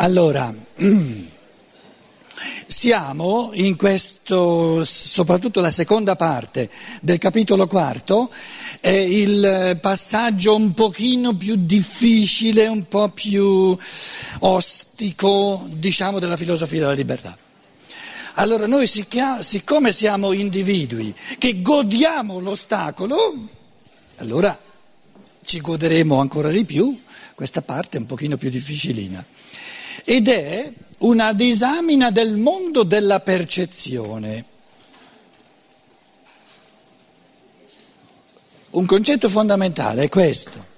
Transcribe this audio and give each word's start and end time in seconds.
Allora, 0.00 0.54
siamo 2.68 3.50
in 3.54 3.76
questo, 3.76 4.84
soprattutto 4.84 5.60
la 5.60 5.72
seconda 5.72 6.14
parte 6.14 6.70
del 7.00 7.18
capitolo 7.18 7.66
quarto, 7.66 8.30
è 8.78 8.90
il 8.90 9.76
passaggio 9.82 10.54
un 10.54 10.72
pochino 10.72 11.36
più 11.36 11.56
difficile, 11.58 12.68
un 12.68 12.86
po' 12.86 13.08
più 13.08 13.76
ostico, 14.40 15.66
diciamo, 15.68 16.20
della 16.20 16.36
filosofia 16.36 16.78
della 16.78 16.92
libertà. 16.92 17.36
Allora 18.34 18.68
noi 18.68 18.86
siccome 18.86 19.90
siamo 19.90 20.32
individui 20.32 21.12
che 21.38 21.60
godiamo 21.60 22.38
l'ostacolo, 22.38 23.16
allora 24.18 24.56
ci 25.44 25.60
goderemo 25.60 26.20
ancora 26.20 26.50
di 26.50 26.64
più 26.64 26.96
questa 27.34 27.62
parte 27.62 27.98
un 27.98 28.06
pochino 28.06 28.36
più 28.36 28.48
difficilina 28.48 29.24
ed 30.04 30.28
è 30.28 30.72
una 30.98 31.32
disamina 31.32 32.10
del 32.10 32.36
mondo 32.36 32.82
della 32.82 33.20
percezione. 33.20 34.44
Un 38.70 38.86
concetto 38.86 39.28
fondamentale 39.28 40.04
è 40.04 40.08
questo. 40.08 40.76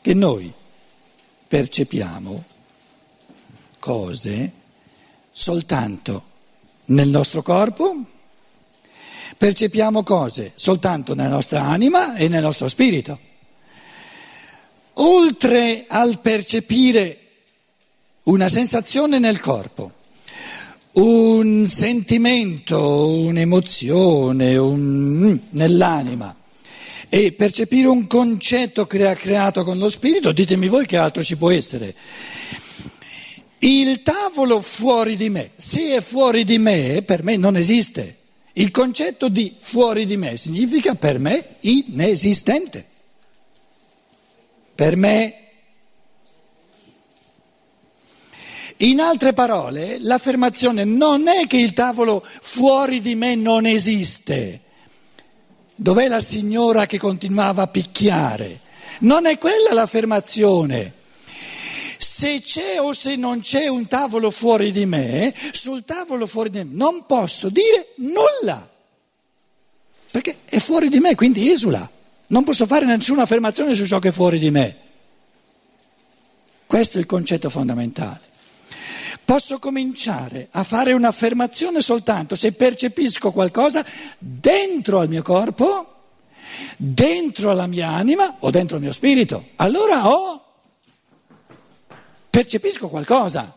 Che 0.00 0.14
noi 0.14 0.52
percepiamo 1.46 2.44
cose 3.78 4.52
soltanto 5.30 6.24
nel 6.86 7.08
nostro 7.08 7.42
corpo, 7.42 8.04
percepiamo 9.40 10.02
cose 10.02 10.52
soltanto 10.54 11.14
nella 11.14 11.30
nostra 11.30 11.62
anima 11.62 12.14
e 12.14 12.28
nel 12.28 12.42
nostro 12.42 12.68
spirito 12.68 13.18
oltre 15.00 15.86
al 15.88 16.20
percepire 16.20 17.18
una 18.24 18.50
sensazione 18.50 19.18
nel 19.18 19.40
corpo, 19.40 19.92
un 20.92 21.66
sentimento, 21.66 23.08
un'emozione 23.08 24.58
un, 24.58 25.38
nell'anima 25.50 26.36
e 27.08 27.32
percepire 27.32 27.88
un 27.88 28.06
concetto 28.06 28.86
che 28.86 29.14
creato 29.14 29.64
con 29.64 29.78
lo 29.78 29.88
spirito, 29.88 30.32
ditemi 30.32 30.68
voi 30.68 30.84
che 30.84 30.98
altro 30.98 31.24
ci 31.24 31.36
può 31.36 31.50
essere. 31.50 31.94
Il 33.62 34.02
tavolo 34.02 34.60
fuori 34.60 35.16
di 35.16 35.30
me, 35.30 35.50
se 35.56 35.96
è 35.96 36.00
fuori 36.02 36.44
di 36.44 36.58
me, 36.58 37.02
per 37.06 37.22
me 37.22 37.38
non 37.38 37.56
esiste. 37.56 38.16
Il 38.60 38.70
concetto 38.70 39.30
di 39.30 39.56
fuori 39.58 40.04
di 40.04 40.18
me 40.18 40.36
significa 40.36 40.94
per 40.94 41.18
me 41.18 41.56
inesistente. 41.60 42.86
Per 44.74 44.96
me, 44.96 45.34
in 48.76 49.00
altre 49.00 49.32
parole, 49.32 49.98
l'affermazione 49.98 50.84
non 50.84 51.26
è 51.26 51.46
che 51.46 51.56
il 51.56 51.72
tavolo 51.72 52.22
fuori 52.42 53.00
di 53.00 53.14
me 53.14 53.34
non 53.34 53.64
esiste. 53.64 54.60
Dov'è 55.74 56.06
la 56.08 56.20
signora 56.20 56.84
che 56.84 56.98
continuava 56.98 57.62
a 57.62 57.66
picchiare? 57.66 58.60
Non 59.00 59.24
è 59.24 59.38
quella 59.38 59.72
l'affermazione. 59.72 60.94
Se 62.02 62.40
c'è 62.40 62.80
o 62.80 62.94
se 62.94 63.14
non 63.14 63.40
c'è 63.40 63.66
un 63.66 63.86
tavolo 63.86 64.30
fuori 64.30 64.72
di 64.72 64.86
me, 64.86 65.34
sul 65.52 65.84
tavolo 65.84 66.26
fuori 66.26 66.48
di 66.48 66.56
me 66.56 66.70
non 66.72 67.04
posso 67.04 67.50
dire 67.50 67.88
nulla, 67.96 68.66
perché 70.10 70.38
è 70.46 70.58
fuori 70.60 70.88
di 70.88 70.98
me, 70.98 71.14
quindi 71.14 71.50
esula. 71.50 71.86
Non 72.28 72.42
posso 72.42 72.64
fare 72.64 72.86
nessuna 72.86 73.24
affermazione 73.24 73.74
su 73.74 73.84
ciò 73.84 73.98
che 73.98 74.08
è 74.08 74.12
fuori 74.12 74.38
di 74.38 74.50
me. 74.50 74.76
Questo 76.64 76.96
è 76.96 77.00
il 77.00 77.06
concetto 77.06 77.50
fondamentale. 77.50 78.20
Posso 79.22 79.58
cominciare 79.58 80.48
a 80.52 80.64
fare 80.64 80.94
un'affermazione 80.94 81.82
soltanto 81.82 82.34
se 82.34 82.52
percepisco 82.52 83.30
qualcosa 83.30 83.84
dentro 84.18 85.00
al 85.00 85.10
mio 85.10 85.20
corpo, 85.20 85.96
dentro 86.78 87.50
alla 87.50 87.66
mia 87.66 87.88
anima 87.88 88.36
o 88.38 88.50
dentro 88.50 88.76
al 88.76 88.82
mio 88.82 88.92
spirito. 88.92 89.48
Allora 89.56 90.08
ho, 90.08 90.39
percepisco 92.30 92.88
qualcosa. 92.88 93.56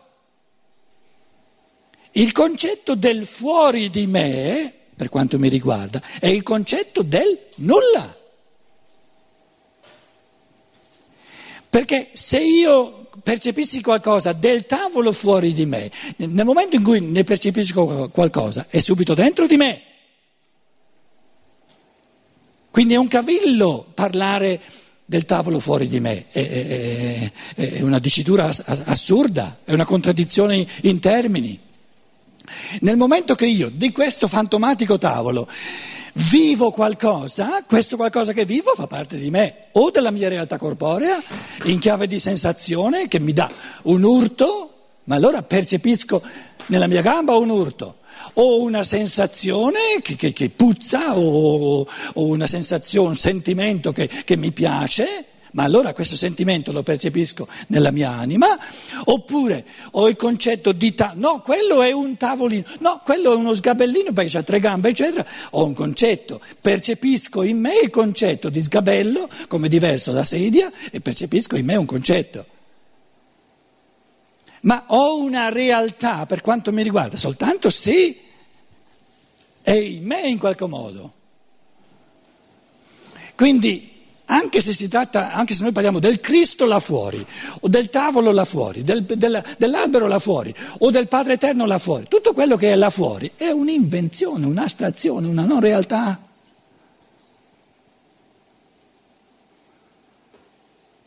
Il 2.16 2.31
concetto 2.31 2.95
del 2.95 3.25
fuori 3.25 3.89
di 3.89 4.07
me, 4.07 4.73
per 4.95 5.09
quanto 5.09 5.39
mi 5.39 5.47
riguarda, 5.47 6.01
è 6.19 6.28
il 6.28 6.44
concetto 6.44 7.01
del 7.01 7.39
nulla. 7.56 8.17
Perché 11.69 12.09
se 12.13 12.39
io 12.39 13.07
percepissi 13.23 13.81
qualcosa 13.81 14.33
del 14.33 14.66
tavolo 14.66 15.12
fuori 15.12 15.53
di 15.53 15.66
me, 15.66 15.91
nel 16.17 16.45
momento 16.45 16.75
in 16.75 16.83
cui 16.83 17.00
ne 17.00 17.23
percepisco 17.23 18.09
qualcosa, 18.09 18.67
è 18.69 18.79
subito 18.79 19.13
dentro 19.13 19.47
di 19.47 19.57
me. 19.57 19.81
Quindi 22.69 22.95
è 22.95 22.97
un 22.97 23.07
cavillo 23.07 23.88
parlare 23.94 24.62
del 25.05 25.25
tavolo 25.25 25.59
fuori 25.59 25.87
di 25.87 25.99
me, 25.99 26.25
è, 26.31 27.31
è, 27.55 27.65
è 27.77 27.81
una 27.81 27.99
dicitura 27.99 28.49
assurda, 28.65 29.59
è 29.63 29.73
una 29.73 29.85
contraddizione 29.85 30.65
in 30.81 30.99
termini. 30.99 31.59
Nel 32.81 32.97
momento 32.97 33.35
che 33.35 33.45
io 33.45 33.69
di 33.69 33.91
questo 33.91 34.27
fantomatico 34.27 34.97
tavolo 34.97 35.47
vivo 36.29 36.71
qualcosa, 36.71 37.63
questo 37.65 37.95
qualcosa 37.95 38.33
che 38.33 38.45
vivo 38.45 38.73
fa 38.75 38.87
parte 38.87 39.17
di 39.17 39.29
me, 39.29 39.67
o 39.73 39.89
della 39.89 40.11
mia 40.11 40.29
realtà 40.29 40.57
corporea, 40.57 41.21
in 41.65 41.79
chiave 41.79 42.07
di 42.07 42.19
sensazione 42.19 43.07
che 43.07 43.19
mi 43.19 43.33
dà 43.33 43.49
un 43.83 44.03
urto, 44.03 44.73
ma 45.05 45.15
allora 45.15 45.41
percepisco 45.41 46.21
nella 46.67 46.87
mia 46.87 47.01
gamba 47.01 47.35
un 47.35 47.49
urto, 47.49 47.97
o 48.33 48.61
una 48.61 48.83
sensazione 48.83 49.79
che, 50.01 50.16
che, 50.16 50.33
che 50.33 50.49
puzza, 50.49 51.17
o, 51.17 51.88
o, 52.13 52.25
una 52.25 52.47
sensazione, 52.47 53.09
un 53.09 53.16
sentimento 53.16 53.91
che, 53.91 54.07
che 54.07 54.35
mi 54.35 54.51
piace 54.51 55.25
ma 55.53 55.63
allora 55.63 55.94
questo 55.94 56.16
sentimento 56.16 56.71
lo 56.71 56.83
percepisco 56.83 57.47
nella 57.67 57.91
mia 57.91 58.11
anima, 58.11 58.57
oppure 59.05 59.66
ho 59.91 60.07
il 60.07 60.16
concetto 60.16 60.71
di 60.71 60.95
ta- 60.95 61.13
no, 61.16 61.41
quello 61.41 61.81
è 61.81 61.91
un 61.91 62.17
tavolino, 62.17 62.63
no, 62.79 63.01
quello 63.03 63.33
è 63.33 63.35
uno 63.35 63.53
sgabellino 63.53 64.13
perché 64.13 64.38
ha 64.38 64.44
tre 64.44 64.59
gambe, 64.59 64.89
eccetera, 64.89 65.25
ho 65.51 65.65
un 65.65 65.73
concetto, 65.73 66.41
percepisco 66.59 67.44
in 67.44 67.59
me 67.59 67.79
il 67.83 67.89
concetto 67.89 68.50
di 68.50 68.61
sgabello 68.61 69.29
come 69.47 69.69
diverso 69.69 70.11
da 70.11 70.23
sedia 70.23 70.71
e 70.91 71.01
percepisco 71.01 71.55
in 71.55 71.65
me 71.65 71.75
un 71.75 71.85
concetto. 71.85 72.45
Ma 74.63 74.85
ho 74.88 75.18
una 75.19 75.50
realtà 75.50 76.25
per 76.25 76.41
quanto 76.41 76.72
mi 76.72 76.84
riguarda 76.84 77.18
soltanto 77.18 77.69
se 77.69 78.18
è 79.62 79.72
in 79.72 80.06
me 80.06 80.28
in 80.28 80.38
qualche 80.38 80.68
modo. 80.68 81.13
Quindi 83.35 83.91
anche 84.25 84.62
se, 84.62 84.88
tratta, 84.88 85.34
anche 85.34 85.53
se 85.53 85.63
noi 85.63 85.72
parliamo 85.72 86.00
del 86.00 86.19
Cristo 86.19 86.66
là 86.66 86.79
fuori, 86.79 87.25
o 87.62 87.68
del 87.68 87.90
tavolo 87.90 88.31
là 88.31 88.46
fuori, 88.46 88.84
del, 88.84 89.03
del, 89.03 89.44
dell'albero 89.57 90.07
là 90.07 90.19
fuori, 90.19 90.53
o 90.80 90.90
del 90.91 91.07
Padre 91.07 91.34
Eterno 91.34 91.66
là 91.66 91.78
fuori, 91.78 92.06
tutto 92.07 92.34
quello 92.34 92.56
che 92.56 92.72
è 92.72 92.75
là 92.75 92.90
fuori 92.90 93.31
è 93.35 93.50
un'invenzione, 93.50 94.45
un'astrazione, 94.45 95.28
una 95.28 95.44
non 95.44 95.59
realtà. 95.59 96.22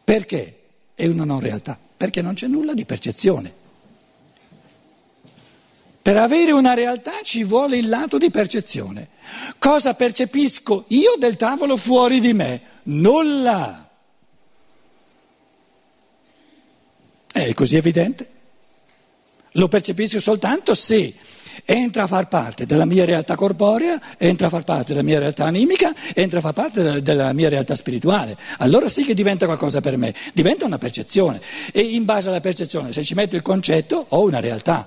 Perché 0.05 0.61
è 0.95 1.07
una 1.07 1.25
non 1.25 1.41
realtà? 1.41 1.79
Perché 1.97 2.23
non 2.23 2.35
c'è 2.35 2.47
nulla 2.47 2.75
di 2.75 2.85
percezione. 2.85 3.65
Per 6.03 6.17
avere 6.17 6.53
una 6.53 6.75
realtà 6.75 7.21
ci 7.23 7.43
vuole 7.43 7.79
il 7.79 7.89
lato 7.89 8.17
di 8.19 8.31
percezione. 8.31 9.09
Cosa 9.59 9.95
percepisco 9.95 10.85
io 10.89 11.15
del 11.19 11.37
tavolo 11.37 11.77
fuori 11.77 12.21
di 12.21 12.33
me? 12.33 12.61
Nulla. 12.85 13.91
È 17.33 17.55
così 17.55 17.77
evidente. 17.77 18.31
Lo 19.53 19.69
percepisco 19.69 20.21
soltanto 20.21 20.75
se 20.75 21.15
entra 21.65 22.05
a 22.05 22.07
far 22.07 22.29
parte 22.29 22.67
della 22.67 22.85
mia 22.85 23.05
realtà 23.05 23.35
corporea, 23.35 24.01
entra 24.19 24.47
a 24.47 24.51
far 24.51 24.65
parte 24.65 24.93
della 24.93 25.05
mia 25.05 25.19
realtà 25.19 25.45
animica, 25.45 25.95
entra 26.15 26.39
a 26.39 26.43
far 26.43 26.53
parte 26.53 26.83
della, 26.83 27.01
della, 27.01 27.33
mia 27.33 27.49
realtà 27.49 27.75
spirituale. 27.75 28.37
Allora 28.59 28.89
sì 28.89 29.05
che 29.05 29.15
diventa 29.15 29.47
qualcosa 29.47 29.81
per 29.81 29.97
me, 29.97 30.15
diventa 30.33 30.65
una 30.65 30.79
percezione 30.79 31.41
e 31.73 31.81
in 31.81 32.05
base 32.05 32.29
alla 32.29 32.41
percezione, 32.41 32.93
se 32.93 33.03
ci 33.03 33.15
metto 33.15 33.37
il 33.37 33.43
concetto, 33.43 34.07
ho 34.09 34.23
una 34.23 34.41
realtà. 34.41 34.87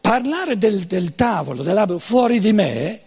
Parlare 0.00 0.58
del, 0.58 0.80
del 0.80 1.14
tavolo, 1.14 1.62
dell'albero 1.62 1.98
fuori 1.98 2.38
di 2.38 2.52
me 2.52 3.00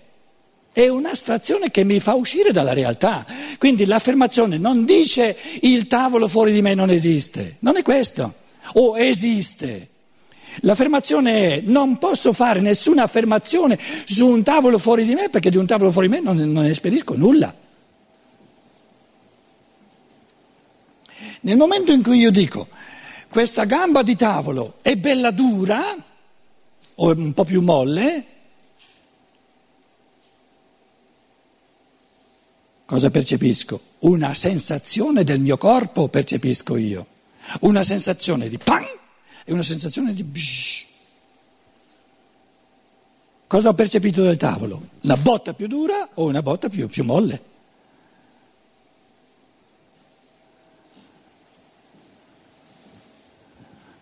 è 0.75 0.89
un'astrazione 0.89 1.71
che 1.71 1.85
mi 1.85 2.01
fa 2.01 2.15
uscire 2.15 2.51
dalla 2.51 2.73
realtà. 2.73 3.25
Quindi 3.57 3.85
l'affermazione 3.85 4.57
non 4.57 4.83
dice 4.83 5.37
il 5.61 5.87
tavolo 5.87 6.27
fuori 6.27 6.51
di 6.51 6.61
me 6.61 6.73
non 6.73 6.89
esiste, 6.89 7.55
non 7.59 7.77
è 7.77 7.81
questo, 7.81 8.33
o 8.73 8.97
esiste. 8.97 9.89
L'affermazione 10.61 11.31
è 11.31 11.61
non 11.61 11.97
posso 11.97 12.33
fare 12.33 12.61
nessuna 12.61 13.03
affermazione 13.03 13.77
su 14.05 14.27
un 14.27 14.43
tavolo 14.43 14.77
fuori 14.77 15.05
di 15.05 15.13
me 15.13 15.29
perché 15.29 15.49
di 15.49 15.57
un 15.57 15.65
tavolo 15.65 15.91
fuori 15.91 16.07
di 16.07 16.13
me 16.13 16.21
non, 16.21 16.37
non 16.37 16.65
esperisco 16.65 17.15
nulla. 17.15 17.53
Nel 21.41 21.57
momento 21.57 21.91
in 21.91 22.01
cui 22.01 22.19
io 22.19 22.31
dico 22.31 22.67
questa 23.29 23.65
gamba 23.65 24.01
di 24.01 24.15
tavolo 24.15 24.75
è 24.81 24.95
bella 24.95 25.31
dura 25.31 25.95
o 26.95 27.11
è 27.11 27.15
un 27.15 27.33
po' 27.33 27.43
più 27.43 27.61
molle, 27.61 28.25
cosa 32.85 33.11
percepisco? 33.11 33.81
Una 33.99 34.33
sensazione 34.33 35.23
del 35.23 35.39
mio 35.39 35.57
corpo 35.57 36.07
percepisco 36.07 36.77
io, 36.77 37.05
una 37.61 37.83
sensazione 37.83 38.47
di 38.47 38.57
pan 38.57 38.85
e 39.45 39.53
una 39.53 39.63
sensazione 39.63 40.13
di 40.13 40.23
bsh. 40.23 40.85
Cosa 43.47 43.69
ho 43.69 43.73
percepito 43.73 44.23
del 44.23 44.37
tavolo? 44.37 44.89
Una 45.03 45.17
botta 45.17 45.53
più 45.53 45.67
dura 45.67 46.09
o 46.15 46.25
una 46.25 46.41
botta 46.41 46.67
più, 46.67 46.87
più 46.87 47.03
molle? 47.03 47.53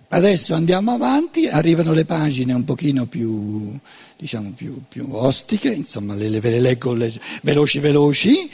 Adesso 0.07 0.54
andiamo 0.54 0.92
avanti, 0.92 1.48
arrivano 1.48 1.92
le 1.92 2.06
pagine 2.06 2.54
un 2.54 2.63
pochino 2.63 3.07
più, 3.07 3.78
diciamo, 4.16 4.51
più, 4.51 4.80
più 4.88 5.07
ostiche, 5.12 5.74
insomma 5.74 6.13
le, 6.13 6.40
ve 6.40 6.51
le 6.51 6.60
leggo 6.60 6.94
le, 6.94 7.12
veloci 7.42 7.80
veloci, 7.80 8.50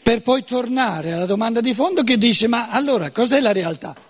per 0.00 0.22
poi 0.22 0.44
tornare 0.44 1.12
alla 1.12 1.26
domanda 1.26 1.60
di 1.60 1.74
fondo 1.74 2.04
che 2.04 2.16
dice 2.16 2.46
ma 2.46 2.70
allora 2.70 3.10
cos'è 3.10 3.40
la 3.40 3.52
realtà? 3.52 4.05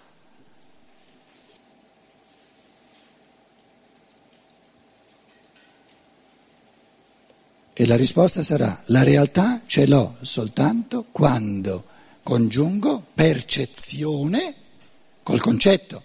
E 7.78 7.84
la 7.84 7.96
risposta 7.96 8.40
sarà 8.40 8.80
la 8.86 9.02
realtà 9.02 9.60
ce 9.66 9.86
l'ho 9.86 10.16
soltanto 10.22 11.08
quando 11.12 11.84
congiungo 12.22 13.04
percezione 13.12 14.54
col 15.22 15.42
concetto. 15.42 16.02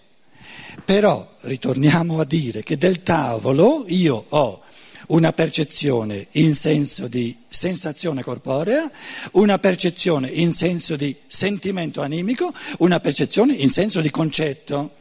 Però 0.84 1.32
ritorniamo 1.40 2.20
a 2.20 2.26
dire 2.26 2.62
che 2.62 2.76
del 2.76 3.02
tavolo 3.02 3.86
io 3.88 4.22
ho 4.28 4.60
una 5.08 5.32
percezione 5.32 6.26
in 6.32 6.54
senso 6.54 7.08
di 7.08 7.34
sensazione 7.48 8.22
corporea, 8.22 8.90
una 9.32 9.58
percezione 9.58 10.28
in 10.28 10.52
senso 10.52 10.94
di 10.94 11.16
sentimento 11.26 12.02
animico, 12.02 12.52
una 12.80 13.00
percezione 13.00 13.54
in 13.54 13.70
senso 13.70 14.02
di 14.02 14.10
concetto. 14.10 14.96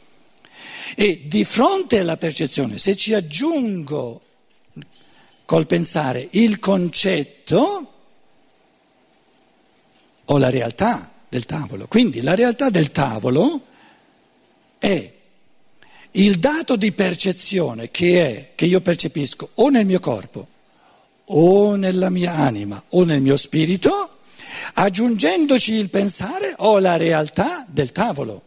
E 0.95 1.23
di 1.27 1.43
fronte 1.43 1.99
alla 1.99 2.15
percezione, 2.15 2.77
se 2.77 2.95
ci 2.95 3.13
aggiungo 3.13 4.21
col 5.51 5.67
pensare 5.67 6.25
il 6.31 6.59
concetto, 6.59 7.93
ho 10.23 10.37
la 10.37 10.49
realtà 10.49 11.11
del 11.27 11.45
tavolo. 11.45 11.87
Quindi 11.87 12.21
la 12.21 12.35
realtà 12.35 12.69
del 12.69 12.89
tavolo 12.91 13.61
è 14.77 15.11
il 16.11 16.39
dato 16.39 16.77
di 16.77 16.93
percezione 16.93 17.91
che 17.91 18.25
è, 18.25 18.51
che 18.55 18.63
io 18.63 18.79
percepisco 18.79 19.49
o 19.55 19.67
nel 19.67 19.85
mio 19.85 19.99
corpo, 19.99 20.47
o 21.25 21.75
nella 21.75 22.09
mia 22.09 22.33
anima, 22.33 22.81
o 22.91 23.03
nel 23.03 23.19
mio 23.19 23.35
spirito, 23.35 24.19
aggiungendoci 24.75 25.73
il 25.73 25.89
pensare 25.89 26.53
ho 26.59 26.79
la 26.79 26.95
realtà 26.95 27.65
del 27.67 27.91
tavolo. 27.91 28.41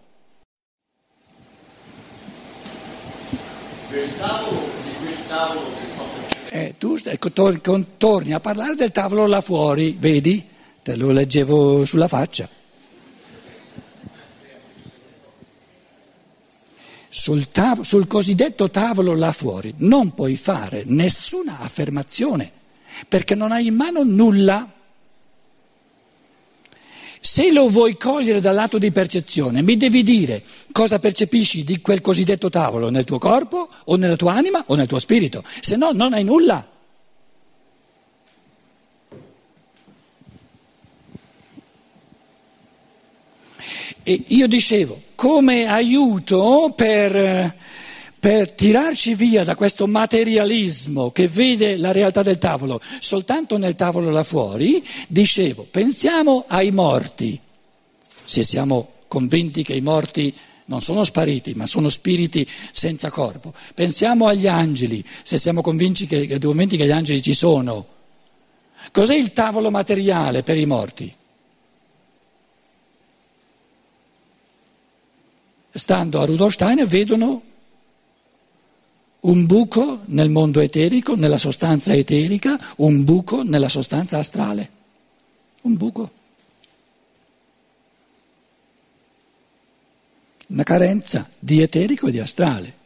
Del 3.90 4.16
tavolo, 4.16 4.60
di 4.84 5.04
quel 5.04 5.26
tavolo. 5.26 5.73
Eh, 6.54 6.76
tu 6.78 6.96
ecco, 7.02 7.32
tor- 7.32 7.60
torni 7.98 8.32
a 8.32 8.38
parlare 8.38 8.76
del 8.76 8.92
tavolo 8.92 9.26
là 9.26 9.40
fuori, 9.40 9.96
vedi? 9.98 10.46
Te 10.84 10.94
lo 10.94 11.10
leggevo 11.10 11.84
sulla 11.84 12.06
faccia. 12.06 12.48
sul, 17.08 17.50
tavolo, 17.50 17.84
sul 17.84 18.06
cosiddetto 18.06 18.70
tavolo 18.70 19.14
là 19.14 19.30
fuori 19.30 19.72
non 19.78 20.14
puoi 20.14 20.34
fare 20.34 20.82
nessuna 20.86 21.60
affermazione 21.60 22.50
perché 23.08 23.36
non 23.36 23.52
hai 23.52 23.66
in 23.66 23.74
mano 23.74 24.02
nulla. 24.02 24.73
Se 27.26 27.50
lo 27.50 27.70
vuoi 27.70 27.96
cogliere 27.96 28.38
dal 28.38 28.54
lato 28.54 28.76
di 28.76 28.92
percezione, 28.92 29.62
mi 29.62 29.78
devi 29.78 30.02
dire 30.02 30.42
cosa 30.72 30.98
percepisci 30.98 31.64
di 31.64 31.80
quel 31.80 32.02
cosiddetto 32.02 32.50
tavolo 32.50 32.90
nel 32.90 33.04
tuo 33.04 33.18
corpo 33.18 33.66
o 33.84 33.96
nella 33.96 34.14
tua 34.14 34.34
anima 34.34 34.62
o 34.66 34.74
nel 34.74 34.86
tuo 34.86 34.98
spirito, 34.98 35.42
se 35.60 35.76
no 35.76 35.92
non 35.92 36.12
hai 36.12 36.22
nulla. 36.22 36.68
E 44.02 44.24
io 44.26 44.46
dicevo, 44.46 45.00
come 45.14 45.66
aiuto 45.66 46.74
per, 46.76 47.56
per, 48.24 48.52
tirarci 48.52 49.14
via 49.14 49.44
da 49.44 49.54
questo 49.54 49.86
materialismo 49.86 51.10
che 51.10 51.28
vede 51.28 51.76
la 51.76 51.92
realtà 51.92 52.22
del 52.22 52.38
tavolo 52.38 52.80
soltanto 52.98 53.58
nel 53.58 53.74
tavolo 53.74 54.08
là 54.08 54.24
fuori, 54.24 54.82
dicevo, 55.08 55.66
pensiamo 55.70 56.46
ai 56.48 56.70
morti, 56.70 57.38
se 58.24 58.42
siamo 58.42 58.92
convinti 59.08 59.62
che 59.62 59.74
i 59.74 59.82
morti 59.82 60.34
non 60.66 60.80
sono 60.80 61.04
spariti, 61.04 61.52
ma 61.52 61.66
sono 61.66 61.90
spiriti 61.90 62.48
senza 62.72 63.10
corpo. 63.10 63.52
Pensiamo 63.74 64.26
agli 64.26 64.46
angeli, 64.46 65.04
se 65.22 65.36
siamo 65.36 65.60
convinti 65.60 66.06
che, 66.06 66.38
convinti 66.38 66.78
che 66.78 66.86
gli 66.86 66.92
angeli 66.92 67.20
ci 67.20 67.34
sono. 67.34 67.86
Cos'è 68.90 69.14
il 69.14 69.34
tavolo 69.34 69.70
materiale 69.70 70.42
per 70.42 70.56
i 70.56 70.64
morti? 70.64 71.14
stando 75.76 76.20
a 76.20 76.24
Rudolf 76.24 76.54
Steiner, 76.54 76.86
vedono 76.86 77.42
un 79.24 79.46
buco 79.46 80.00
nel 80.06 80.30
mondo 80.30 80.60
eterico, 80.60 81.14
nella 81.14 81.38
sostanza 81.38 81.94
eterica, 81.94 82.58
un 82.76 83.04
buco 83.04 83.42
nella 83.42 83.68
sostanza 83.68 84.18
astrale. 84.18 84.70
Un 85.62 85.76
buco. 85.76 86.10
Una 90.48 90.62
carenza 90.62 91.28
di 91.38 91.62
eterico 91.62 92.08
e 92.08 92.10
di 92.10 92.20
astrale. 92.20 92.82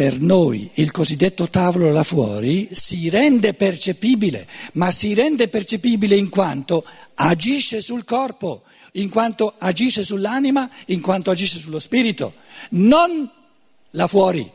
per 0.00 0.18
noi 0.18 0.70
il 0.76 0.92
cosiddetto 0.92 1.50
tavolo 1.50 1.92
là 1.92 2.02
fuori 2.02 2.70
si 2.72 3.10
rende 3.10 3.52
percepibile, 3.52 4.46
ma 4.72 4.90
si 4.90 5.12
rende 5.12 5.48
percepibile 5.48 6.16
in 6.16 6.30
quanto 6.30 6.86
agisce 7.16 7.82
sul 7.82 8.06
corpo, 8.06 8.62
in 8.92 9.08
quanto 9.08 9.54
agisce 9.58 10.02
sull'anima, 10.02 10.68
in 10.86 11.00
quanto 11.00 11.30
agisce 11.30 11.58
sullo 11.58 11.78
spirito, 11.78 12.34
non 12.70 13.30
là 13.90 14.06
fuori. 14.06 14.50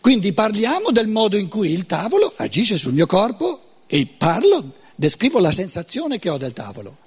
Quindi 0.00 0.32
parliamo 0.32 0.90
del 0.90 1.08
modo 1.08 1.36
in 1.36 1.48
cui 1.48 1.70
il 1.70 1.86
tavolo 1.86 2.32
agisce 2.36 2.76
sul 2.76 2.92
mio 2.92 3.06
corpo 3.06 3.82
e 3.86 4.06
parlo, 4.06 4.74
descrivo 4.94 5.40
la 5.40 5.50
sensazione 5.50 6.18
che 6.18 6.28
ho 6.28 6.38
del 6.38 6.52
tavolo 6.52 6.98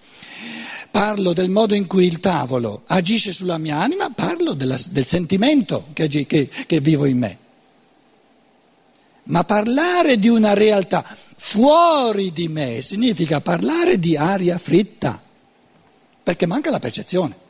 parlo 0.92 1.34
del 1.34 1.50
modo 1.50 1.76
in 1.76 1.88
cui 1.88 2.06
il 2.06 2.20
tavolo 2.20 2.84
agisce 2.88 3.32
sulla 3.32 3.58
mia 3.58 3.78
anima, 3.78 4.10
parlo 4.10 4.54
della, 4.54 4.78
del 4.90 5.06
sentimento 5.06 5.88
che, 5.94 6.08
che, 6.08 6.50
che 6.50 6.80
vivo 6.80 7.06
in 7.06 7.18
me. 7.18 7.38
Ma 9.26 9.44
parlare 9.44 10.18
di 10.18 10.28
una 10.28 10.54
realtà 10.54 11.06
fuori 11.42 12.34
di 12.34 12.50
me 12.50 12.82
significa 12.82 13.40
parlare 13.40 13.98
di 13.98 14.18
aria 14.18 14.58
fritta, 14.58 15.22
perché 16.22 16.46
manca 16.46 16.70
la 16.70 16.80
percezione. 16.80 17.48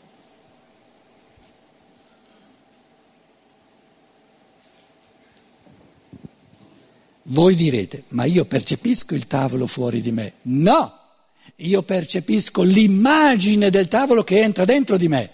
Voi 7.24 7.56
direte, 7.56 8.04
ma 8.10 8.26
io 8.26 8.46
percepisco 8.46 9.16
il 9.16 9.28
tavolo 9.28 9.68
fuori 9.68 10.02
di 10.02 10.12
me. 10.12 10.34
No! 10.44 10.98
io 11.62 11.82
percepisco 11.82 12.62
l'immagine 12.62 13.70
del 13.70 13.88
tavolo 13.88 14.24
che 14.24 14.40
entra 14.40 14.66
dentro 14.66 14.98
di 14.98 15.08
me. 15.08 15.30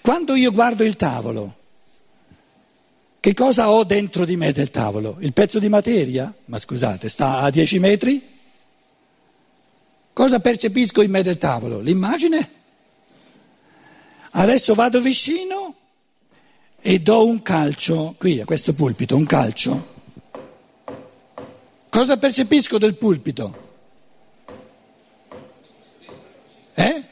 Quando 0.00 0.34
io 0.34 0.52
guardo 0.52 0.84
il 0.84 0.96
tavolo, 0.96 1.56
che 3.20 3.34
cosa 3.34 3.70
ho 3.70 3.82
dentro 3.84 4.24
di 4.24 4.36
me 4.36 4.52
del 4.52 4.70
tavolo? 4.70 5.16
Il 5.20 5.32
pezzo 5.32 5.58
di 5.58 5.68
materia? 5.68 6.32
Ma 6.46 6.58
scusate, 6.58 7.08
sta 7.08 7.40
a 7.40 7.50
10 7.50 7.78
metri? 7.80 8.28
Cosa 10.12 10.38
percepisco 10.38 11.02
in 11.02 11.10
me 11.10 11.22
del 11.22 11.38
tavolo? 11.38 11.80
L'immagine? 11.80 12.50
Adesso 14.30 14.74
vado 14.74 15.00
vicino 15.00 15.74
e 16.80 17.00
do 17.00 17.26
un 17.26 17.42
calcio, 17.42 18.14
qui 18.18 18.40
a 18.40 18.44
questo 18.44 18.72
pulpito, 18.72 19.16
un 19.16 19.26
calcio. 19.26 19.96
Cosa 21.88 22.16
percepisco 22.18 22.78
del 22.78 22.94
pulpito? 22.96 23.66
Eh? 26.74 27.04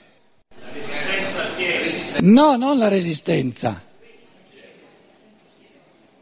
No, 2.21 2.57
non 2.57 2.79
la 2.79 2.89
resistenza. 2.89 3.86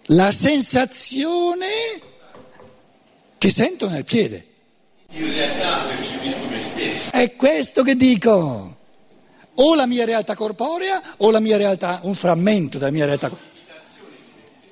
La 0.08 0.32
sensazione 0.32 1.66
che 3.38 3.48
sento 3.48 3.88
nel 3.88 4.04
piede. 4.04 4.46
In 5.12 5.32
realtà 5.32 5.84
percepisco 5.86 6.46
me 6.50 6.60
stesso. 6.60 7.10
È 7.12 7.34
questo 7.36 7.82
che 7.82 7.96
dico. 7.96 8.76
O 9.54 9.74
la 9.74 9.86
mia 9.86 10.04
realtà 10.04 10.34
corporea 10.34 11.00
o 11.18 11.30
la 11.30 11.40
mia 11.40 11.56
realtà, 11.56 12.00
un 12.02 12.14
frammento 12.16 12.76
della 12.76 12.90
mia 12.90 13.06
realtà 13.06 13.28
corporea. 13.28 13.52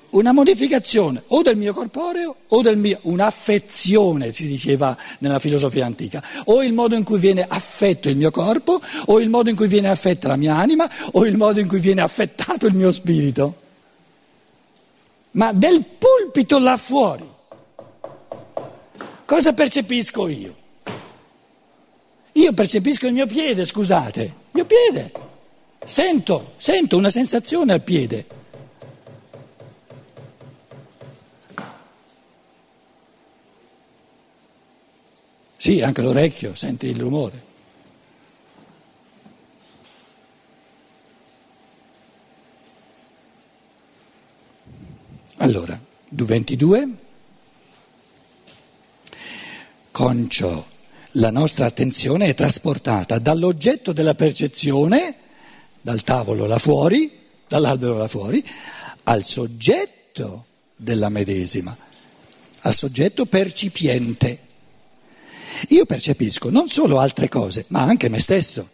Una 0.09 0.33
modificazione 0.33 1.23
o 1.29 1.41
del 1.41 1.57
mio 1.57 1.73
corporeo 1.73 2.35
o 2.49 2.61
del 2.61 2.77
mio, 2.77 2.99
un'affezione, 3.03 4.31
si 4.33 4.45
diceva 4.45 4.95
nella 5.19 5.39
filosofia 5.39 5.87
antica, 5.87 6.23
o 6.45 6.61
il 6.61 6.73
modo 6.73 6.93
in 6.93 7.03
cui 7.03 7.17
viene 7.17 7.43
affetto 7.47 8.07
il 8.07 8.17
mio 8.17 8.29
corpo, 8.29 8.79
o 9.07 9.19
il 9.19 9.29
modo 9.29 9.49
in 9.49 9.55
cui 9.55 9.67
viene 9.67 9.89
affetta 9.89 10.27
la 10.27 10.35
mia 10.35 10.55
anima, 10.55 10.87
o 11.13 11.25
il 11.25 11.37
modo 11.37 11.59
in 11.59 11.67
cui 11.67 11.79
viene 11.79 12.01
affettato 12.01 12.67
il 12.67 12.75
mio 12.75 12.91
spirito. 12.91 13.61
Ma 15.33 15.51
del 15.51 15.83
pulpito 15.83 16.59
là 16.59 16.77
fuori, 16.77 17.27
cosa 19.25 19.53
percepisco 19.53 20.27
io? 20.27 20.55
Io 22.33 22.53
percepisco 22.53 23.07
il 23.07 23.13
mio 23.13 23.25
piede, 23.25 23.65
scusate, 23.65 24.21
il 24.21 24.33
mio 24.51 24.65
piede. 24.65 25.11
Sento, 25.85 26.53
sento 26.57 26.97
una 26.97 27.09
sensazione 27.09 27.73
al 27.73 27.81
piede. 27.81 28.25
Sì, 35.57 35.81
anche 35.81 36.01
l'orecchio 36.01 36.53
sente 36.55 36.87
il 36.87 36.99
rumore. 36.99 37.52
Allora, 45.37 45.79
22. 46.09 46.87
Con 49.91 50.29
ciò 50.29 50.65
la 51.17 51.31
nostra 51.31 51.65
attenzione 51.65 52.27
è 52.27 52.33
trasportata 52.33 53.19
dall'oggetto 53.19 53.93
della 53.93 54.15
percezione, 54.15 55.15
dal 55.81 56.03
tavolo 56.03 56.45
là 56.45 56.57
fuori, 56.57 57.11
dall'albero 57.47 57.97
là 57.97 58.07
fuori, 58.07 58.43
al 59.03 59.23
soggetto 59.23 60.45
della 60.75 61.09
medesima, 61.09 61.75
al 62.61 62.73
soggetto 62.73 63.25
percipiente. 63.25 64.39
Io 65.69 65.85
percepisco 65.85 66.49
non 66.49 66.67
solo 66.67 66.99
altre 66.99 67.29
cose, 67.29 67.65
ma 67.69 67.81
anche 67.81 68.09
me 68.09 68.19
stesso. 68.19 68.67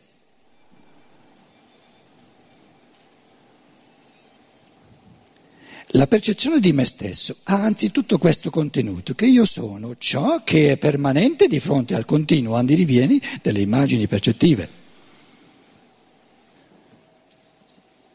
La 6.00 6.08
percezione 6.08 6.62
di 6.62 6.72
me 6.72 6.86
stesso 6.86 7.36
ha 7.44 7.62
anzitutto 7.62 8.18
questo 8.18 8.50
contenuto, 8.50 9.16
che 9.16 9.26
io 9.26 9.44
sono 9.44 9.98
ciò 9.98 10.46
che 10.46 10.72
è 10.72 10.78
permanente 10.78 11.48
di 11.48 11.60
fronte 11.60 11.94
al 11.94 12.06
continuo 12.06 12.56
andirivieni 12.56 13.22
delle 13.42 13.60
immagini 13.60 14.08
percettive. 14.08 14.70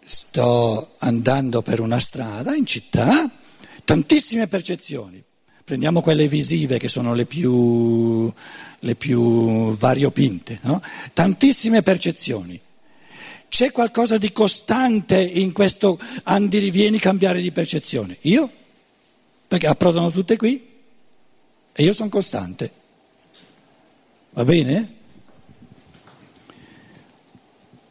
Sto 0.02 0.94
andando 0.96 1.60
per 1.60 1.80
una 1.80 1.98
strada 1.98 2.54
in 2.54 2.64
città, 2.64 3.30
tantissime 3.84 4.46
percezioni, 4.46 5.22
Prendiamo 5.64 6.02
quelle 6.02 6.28
visive 6.28 6.76
che 6.76 6.90
sono 6.90 7.14
le 7.14 7.24
più, 7.24 8.30
le 8.80 8.94
più 8.96 9.74
variopinte, 9.74 10.58
no? 10.62 10.82
tantissime 11.14 11.80
percezioni. 11.80 12.60
C'è 13.54 13.70
qualcosa 13.70 14.18
di 14.18 14.32
costante 14.32 15.22
in 15.22 15.52
questo 15.52 15.96
andirivieni 16.24 16.98
cambiare 16.98 17.40
di 17.40 17.52
percezione? 17.52 18.16
Io? 18.22 18.50
Perché 19.46 19.68
approdano 19.68 20.10
tutte 20.10 20.36
qui 20.36 20.60
e 21.72 21.82
io 21.84 21.92
sono 21.92 22.08
costante. 22.08 22.72
Va 24.30 24.44
bene? 24.44 24.94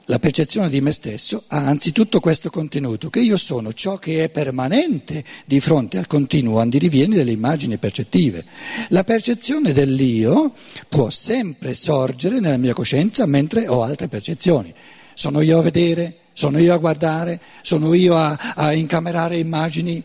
La 0.07 0.19
percezione 0.19 0.67
di 0.67 0.81
me 0.81 0.91
stesso 0.91 1.45
ha 1.47 1.65
anzitutto 1.65 2.19
questo 2.19 2.49
contenuto, 2.49 3.09
che 3.09 3.21
io 3.21 3.37
sono 3.37 3.71
ciò 3.71 3.95
che 3.95 4.25
è 4.25 4.29
permanente 4.29 5.23
di 5.45 5.61
fronte 5.61 5.97
al 5.97 6.07
continuo 6.07 6.59
andirivieni 6.59 7.15
delle 7.15 7.31
immagini 7.31 7.77
percettive. 7.77 8.43
La 8.89 9.05
percezione 9.05 9.71
dell'io 9.71 10.53
può 10.89 11.09
sempre 11.09 11.73
sorgere 11.73 12.41
nella 12.41 12.57
mia 12.57 12.73
coscienza 12.73 13.25
mentre 13.25 13.69
ho 13.69 13.81
altre 13.81 14.09
percezioni. 14.09 14.75
Sono 15.13 15.41
io 15.41 15.59
a 15.59 15.61
vedere, 15.61 16.17
sono 16.33 16.59
io 16.59 16.73
a 16.73 16.77
guardare, 16.77 17.39
sono 17.61 17.93
io 17.93 18.17
a, 18.17 18.53
a 18.55 18.73
incamerare 18.73 19.37
immagini. 19.37 20.01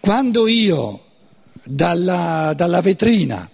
Quando 0.00 0.46
io 0.46 1.00
dalla, 1.64 2.52
dalla 2.54 2.80
vetrina 2.80 3.48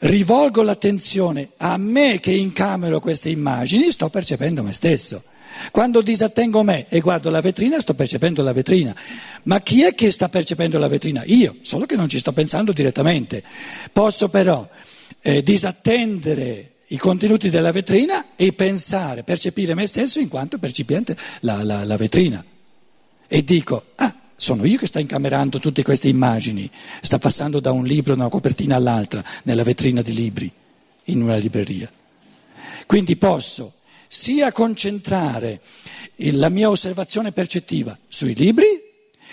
rivolgo 0.00 0.62
l'attenzione 0.62 1.50
a 1.58 1.76
me 1.76 2.20
che 2.20 2.30
incamero 2.30 3.00
queste 3.00 3.28
immagini, 3.28 3.90
sto 3.90 4.08
percependo 4.08 4.62
me 4.62 4.72
stesso. 4.72 5.22
Quando 5.70 6.00
disattengo 6.00 6.62
me 6.62 6.86
e 6.88 7.00
guardo 7.00 7.28
la 7.28 7.40
vetrina, 7.40 7.80
sto 7.80 7.94
percependo 7.94 8.42
la 8.42 8.52
vetrina. 8.52 8.94
Ma 9.44 9.60
chi 9.60 9.82
è 9.82 9.94
che 9.94 10.10
sta 10.10 10.28
percependo 10.28 10.78
la 10.78 10.88
vetrina? 10.88 11.22
Io, 11.26 11.56
solo 11.60 11.84
che 11.86 11.96
non 11.96 12.08
ci 12.08 12.18
sto 12.18 12.32
pensando 12.32 12.72
direttamente. 12.72 13.42
Posso 13.92 14.28
però 14.28 14.66
eh, 15.20 15.42
disattendere 15.42 16.69
i 16.92 16.96
contenuti 16.96 17.50
della 17.50 17.72
vetrina 17.72 18.34
e 18.34 18.52
pensare, 18.52 19.22
percepire 19.22 19.74
me 19.74 19.86
stesso 19.86 20.18
in 20.18 20.28
quanto 20.28 20.58
percipiente 20.58 21.16
la, 21.40 21.62
la, 21.62 21.84
la 21.84 21.96
vetrina. 21.96 22.44
E 23.26 23.44
dico, 23.44 23.84
ah, 23.96 24.14
sono 24.34 24.64
io 24.64 24.76
che 24.76 24.86
sto 24.86 24.98
incamerando 24.98 25.60
tutte 25.60 25.84
queste 25.84 26.08
immagini, 26.08 26.68
sta 27.00 27.18
passando 27.18 27.60
da 27.60 27.70
un 27.70 27.84
libro, 27.84 28.14
da 28.14 28.22
una 28.22 28.30
copertina 28.30 28.74
all'altra, 28.74 29.24
nella 29.44 29.62
vetrina 29.62 30.02
di 30.02 30.14
libri, 30.14 30.50
in 31.04 31.22
una 31.22 31.36
libreria. 31.36 31.90
Quindi 32.86 33.16
posso 33.16 33.72
sia 34.08 34.50
concentrare 34.50 35.60
la 36.32 36.48
mia 36.48 36.70
osservazione 36.70 37.30
percettiva 37.30 37.96
sui 38.08 38.34
libri, 38.34 38.66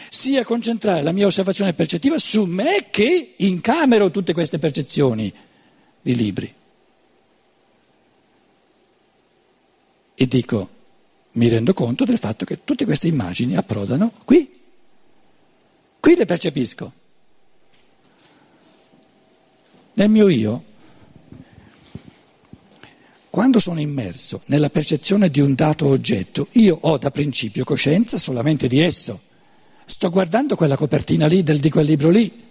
sia 0.10 0.44
concentrare 0.46 1.02
la 1.02 1.12
mia 1.12 1.26
osservazione 1.26 1.74
percettiva 1.74 2.20
su 2.20 2.44
me 2.46 2.86
che 2.92 3.34
incamero 3.38 4.12
tutte 4.12 4.34
queste 4.34 4.60
percezioni 4.60 5.34
di 6.02 6.16
libri. 6.16 6.54
E 10.20 10.26
dico, 10.26 10.70
mi 11.34 11.48
rendo 11.48 11.76
conto 11.76 12.04
del 12.04 12.18
fatto 12.18 12.44
che 12.44 12.64
tutte 12.64 12.86
queste 12.86 13.08
immagini 13.08 13.56
approdano 13.56 14.12
qui. 14.26 14.52
Qui 16.00 16.16
le 16.16 16.26
percepisco. 16.26 16.92
Nel 19.94 20.10
mio 20.10 20.28
io, 20.28 20.64
quando 23.30 23.60
sono 23.60 23.80
immerso 23.80 24.42
nella 24.46 24.72
percezione 24.72 25.30
di 25.30 25.40
un 25.40 25.54
dato 25.54 25.86
oggetto, 25.86 26.48
io 26.54 26.80
ho 26.82 26.98
da 26.98 27.12
principio 27.12 27.64
coscienza 27.64 28.18
solamente 28.18 28.68
di 28.68 28.80
esso. 28.80 29.22
Sto 29.86 30.10
guardando 30.10 30.56
quella 30.56 30.78
copertina 30.78 31.28
lì 31.28 31.44
del, 31.44 31.60
di 31.60 31.70
quel 31.70 31.86
libro 31.86 32.10
lì 32.10 32.46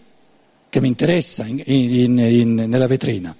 che 0.68 0.80
mi 0.80 0.87
interessa 0.87 1.44
in, 1.46 1.61
in, 1.64 2.16
in, 2.16 2.54
nella 2.54 2.87
vetrina. 2.87 3.37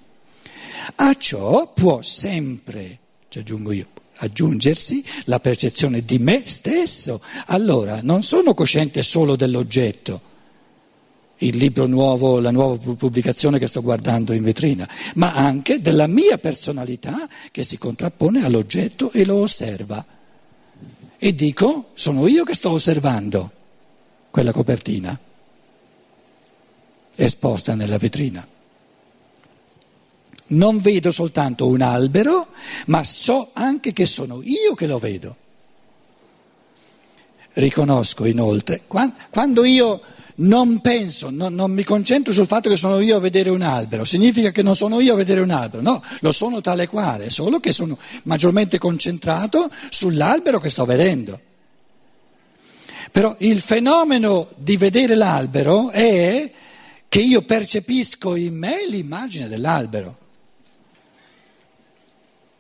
A 0.97 1.15
ciò 1.15 1.73
può 1.73 2.03
sempre, 2.03 2.99
ci 3.29 3.39
aggiungo 3.39 3.71
io, 3.71 3.87
aggiungersi 4.17 5.05
la 5.25 5.41
percezione 5.41 6.05
di 6.05 6.19
me 6.19 6.43
stesso. 6.47 7.21
Allora 7.47 8.01
non 8.03 8.23
sono 8.23 8.55
cosciente 8.55 9.03
solo 9.03 9.37
dell'oggetto, 9.37 10.35
il 11.39 11.57
libro 11.57 11.87
nuovo, 11.87 12.41
la 12.41 12.51
nuova 12.51 12.77
pubblicazione 12.95 13.59
che 13.59 13.67
sto 13.67 13.83
guardando 13.83 14.33
in 14.33 14.43
vetrina, 14.43 14.89
ma 15.15 15.35
anche 15.35 15.81
della 15.81 16.07
mia 16.07 16.39
personalità 16.39 17.29
che 17.51 17.63
si 17.63 17.77
contrappone 17.77 18.45
all'oggetto 18.45 19.13
e 19.13 19.25
lo 19.25 19.37
osserva. 19.37 20.05
E 21.19 21.35
dico, 21.35 21.91
sono 21.95 22.27
io 22.27 22.45
che 22.45 22.55
sto 22.55 22.71
osservando 22.71 23.51
quella 24.31 24.53
copertina 24.53 25.19
esposta 27.15 27.75
nella 27.75 27.97
vetrina 27.97 28.47
non 30.49 30.81
vedo 30.81 31.11
soltanto 31.11 31.67
un 31.67 31.81
albero, 31.83 32.49
ma 32.87 33.03
so 33.05 33.51
anche 33.53 33.93
che 33.93 34.07
sono 34.07 34.41
io 34.43 34.75
che 34.75 34.87
lo 34.87 34.99
vedo. 34.99 35.37
Riconosco 37.55 38.27
inoltre, 38.27 38.83
quando 39.31 39.65
io 39.65 40.01
non 40.37 40.81
penso, 40.81 41.31
non, 41.31 41.55
non, 41.55 41.71
mi 41.71 41.85
concentro 41.85 42.33
sul 42.33 42.47
fatto 42.47 42.69
che 42.69 42.77
sono 42.77 43.01
io 43.01 43.17
a 43.17 43.21
vedere 43.21 43.49
un 43.49 43.63
albero, 43.63 44.05
significa 44.05 44.51
che 44.51 44.63
non 44.63 44.77
sono 44.77 45.01
io 45.01 45.15
a 45.15 45.17
vedere 45.17 45.41
un 45.41 45.51
albero, 45.51 45.83
no, 45.83 46.03
lo 46.21 46.33
sono 46.33 46.61
tale 46.61 46.87
quale, 46.87 47.31
solo 47.31 47.59
che 47.61 47.73
sono 47.73 47.97
maggiormente 48.25 48.79
concentrato 48.79 49.71
sull'albero 49.89 50.61
che 50.61 50.71
sto 50.71 50.85
vedendo. 50.85 51.41
Però 53.11 53.35
il 53.39 53.61
fenomeno 53.61 54.49
di 54.57 54.77
vedere 54.77 55.15
l'albero 55.15 55.89
è 55.91 56.51
che 57.09 57.21
io 57.21 57.41
percepisco 57.41 58.35
in 58.35 58.55
me 58.59 58.87
l'immagine 58.87 59.49
dell'albero. 59.49 60.25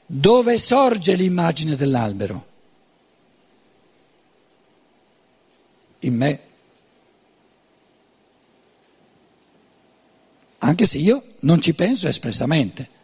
Dove 0.06 0.58
sorge 0.58 1.14
l'immagine 1.14 1.76
dell'albero? 1.76 2.46
In 6.00 6.14
me. 6.14 6.40
anche 10.66 10.84
se 10.84 10.98
io 10.98 11.22
non 11.40 11.60
ci 11.60 11.74
penso 11.74 12.08
espressamente. 12.08 12.94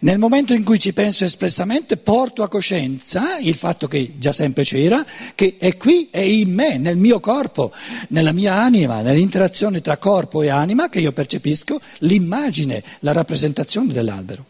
Nel 0.00 0.18
momento 0.18 0.52
in 0.52 0.62
cui 0.62 0.78
ci 0.78 0.92
penso 0.92 1.24
espressamente 1.24 1.96
porto 1.96 2.42
a 2.42 2.48
coscienza 2.48 3.38
il 3.38 3.54
fatto 3.54 3.88
che 3.88 4.14
già 4.18 4.32
sempre 4.32 4.62
c'era, 4.62 5.04
che 5.34 5.56
è 5.58 5.76
qui, 5.76 6.08
è 6.10 6.20
in 6.20 6.52
me, 6.52 6.78
nel 6.78 6.96
mio 6.96 7.18
corpo, 7.18 7.72
nella 8.08 8.32
mia 8.32 8.54
anima, 8.54 9.00
nell'interazione 9.00 9.80
tra 9.80 9.96
corpo 9.96 10.42
e 10.42 10.48
anima 10.48 10.88
che 10.88 11.00
io 11.00 11.12
percepisco 11.12 11.80
l'immagine, 12.00 12.82
la 13.00 13.12
rappresentazione 13.12 13.92
dell'albero. 13.92 14.49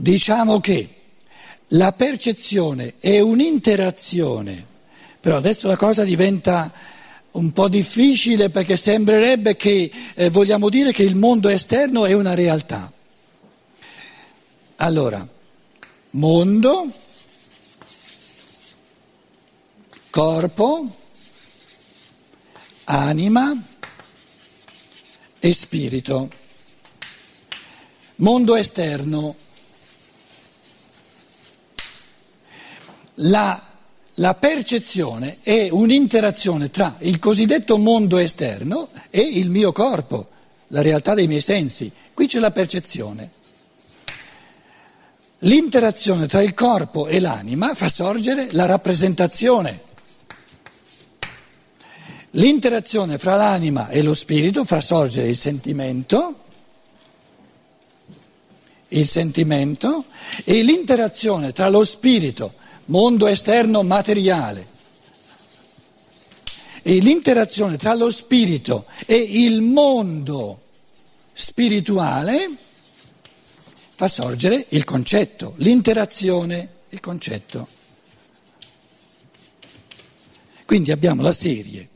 Diciamo 0.00 0.60
che 0.60 0.94
la 1.68 1.92
percezione 1.92 2.94
è 3.00 3.20
un'interazione, 3.20 4.64
però 5.20 5.36
adesso 5.36 5.68
la 5.68 5.76
cosa 5.76 6.04
diventa 6.04 6.72
un 7.32 7.52
po' 7.52 7.68
difficile 7.68 8.48
perché 8.48 8.76
sembrerebbe 8.76 9.56
che 9.56 9.92
eh, 10.14 10.30
vogliamo 10.30 10.70
dire 10.70 10.90
che 10.90 11.02
il 11.02 11.16
mondo 11.16 11.50
esterno 11.50 12.06
è 12.06 12.14
una 12.14 12.32
realtà. 12.32 12.90
Allora, 14.76 15.28
mondo, 16.12 16.90
corpo, 20.08 20.96
anima 22.84 23.54
e 25.38 25.52
spirito. 25.52 26.30
Mondo 28.16 28.56
esterno. 28.56 29.48
La 33.22 33.70
la 34.20 34.34
percezione 34.34 35.38
è 35.40 35.68
un'interazione 35.70 36.70
tra 36.70 36.96
il 36.98 37.18
cosiddetto 37.18 37.78
mondo 37.78 38.18
esterno 38.18 38.90
e 39.08 39.20
il 39.20 39.48
mio 39.48 39.72
corpo, 39.72 40.28
la 40.68 40.82
realtà 40.82 41.14
dei 41.14 41.26
miei 41.26 41.40
sensi. 41.40 41.90
Qui 42.12 42.26
c'è 42.26 42.38
la 42.38 42.50
percezione. 42.50 43.30
L'interazione 45.38 46.26
tra 46.26 46.42
il 46.42 46.52
corpo 46.52 47.06
e 47.06 47.18
l'anima 47.18 47.74
fa 47.74 47.88
sorgere 47.88 48.48
la 48.50 48.66
rappresentazione. 48.66 49.88
L'interazione 52.32 53.16
fra 53.16 53.36
l'anima 53.36 53.88
e 53.88 54.02
lo 54.02 54.12
spirito 54.12 54.64
fa 54.64 54.82
sorgere 54.82 55.28
il 55.28 55.36
sentimento, 55.36 56.40
il 58.88 59.08
sentimento 59.08 60.04
e 60.44 60.62
l'interazione 60.62 61.52
tra 61.52 61.70
lo 61.70 61.84
spirito 61.84 62.58
mondo 62.90 63.26
esterno 63.26 63.82
materiale. 63.82 64.66
E 66.82 66.98
l'interazione 66.98 67.76
tra 67.76 67.94
lo 67.94 68.10
spirito 68.10 68.86
e 69.06 69.16
il 69.16 69.60
mondo 69.60 70.60
spirituale 71.32 72.48
fa 73.90 74.08
sorgere 74.08 74.66
il 74.70 74.84
concetto, 74.84 75.54
l'interazione, 75.56 76.68
il 76.90 77.00
concetto. 77.00 77.68
Quindi 80.64 80.90
abbiamo 80.90 81.22
la 81.22 81.32
serie 81.32 81.88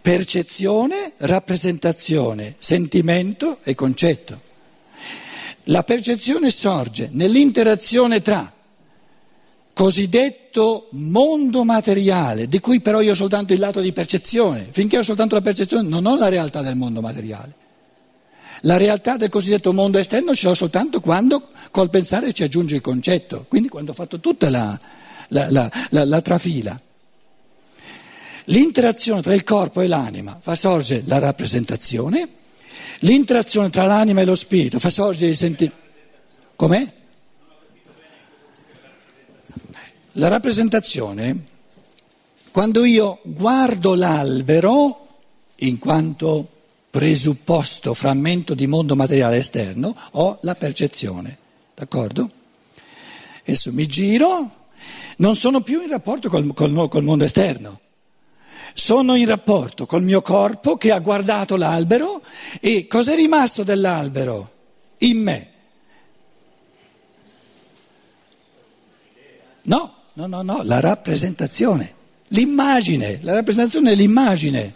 percezione, 0.00 1.14
rappresentazione, 1.18 2.56
sentimento 2.58 3.58
e 3.62 3.74
concetto. 3.74 4.40
La 5.66 5.82
percezione 5.82 6.50
sorge 6.50 7.08
nell'interazione 7.12 8.20
tra 8.20 8.52
cosiddetto 9.72 10.88
mondo 10.90 11.64
materiale, 11.64 12.48
di 12.48 12.60
cui 12.60 12.80
però 12.80 13.00
io 13.00 13.12
ho 13.12 13.14
soltanto 13.14 13.52
il 13.52 13.58
lato 13.58 13.80
di 13.80 13.92
percezione. 13.92 14.66
Finché 14.70 14.98
ho 14.98 15.02
soltanto 15.02 15.34
la 15.34 15.40
percezione 15.40 15.88
non 15.88 16.06
ho 16.06 16.16
la 16.16 16.28
realtà 16.28 16.62
del 16.62 16.76
mondo 16.76 17.00
materiale. 17.00 17.54
La 18.62 18.76
realtà 18.76 19.16
del 19.16 19.28
cosiddetto 19.28 19.72
mondo 19.72 19.98
esterno 19.98 20.34
ce 20.34 20.46
l'ho 20.46 20.54
soltanto 20.54 21.00
quando 21.00 21.48
col 21.70 21.90
pensare 21.90 22.32
ci 22.32 22.44
aggiunge 22.44 22.76
il 22.76 22.80
concetto, 22.80 23.46
quindi 23.48 23.68
quando 23.68 23.90
ho 23.90 23.94
fatto 23.94 24.20
tutta 24.20 24.50
la, 24.50 24.78
la, 25.28 25.50
la, 25.50 26.04
la 26.04 26.20
trafila. 26.20 26.80
L'interazione 28.46 29.22
tra 29.22 29.34
il 29.34 29.42
corpo 29.44 29.80
e 29.80 29.88
l'anima 29.88 30.38
fa 30.40 30.54
sorgere 30.54 31.02
la 31.06 31.18
rappresentazione, 31.18 32.28
l'interazione 33.00 33.70
tra 33.70 33.86
l'anima 33.86 34.20
e 34.20 34.24
lo 34.24 34.34
spirito 34.34 34.78
fa 34.78 34.90
sorgere 34.90 35.30
il 35.30 35.36
sentimento. 35.36 35.80
Com'è? 36.54 36.92
La 40.16 40.28
rappresentazione, 40.28 41.44
quando 42.50 42.84
io 42.84 43.20
guardo 43.22 43.94
l'albero 43.94 45.06
in 45.56 45.78
quanto 45.78 46.48
presupposto 46.90 47.94
frammento 47.94 48.52
di 48.52 48.66
mondo 48.66 48.94
materiale 48.94 49.38
esterno, 49.38 49.96
ho 50.12 50.38
la 50.42 50.54
percezione, 50.54 51.38
d'accordo? 51.74 52.30
Adesso 53.40 53.72
mi 53.72 53.86
giro, 53.86 54.66
non 55.16 55.34
sono 55.34 55.62
più 55.62 55.80
in 55.80 55.88
rapporto 55.88 56.28
col, 56.28 56.52
col, 56.52 56.88
col 56.90 57.04
mondo 57.04 57.24
esterno, 57.24 57.80
sono 58.74 59.14
in 59.14 59.26
rapporto 59.26 59.86
col 59.86 60.02
mio 60.02 60.20
corpo 60.20 60.76
che 60.76 60.92
ha 60.92 60.98
guardato 60.98 61.56
l'albero 61.56 62.22
e 62.60 62.86
cos'è 62.86 63.14
rimasto 63.14 63.62
dell'albero? 63.62 64.50
In 64.98 65.22
me. 65.22 65.50
No, 69.62 70.00
No, 70.14 70.26
no, 70.26 70.42
no, 70.42 70.62
la 70.62 70.78
rappresentazione, 70.78 71.94
l'immagine, 72.28 73.18
la 73.22 73.32
rappresentazione 73.32 73.92
è 73.92 73.94
l'immagine 73.94 74.74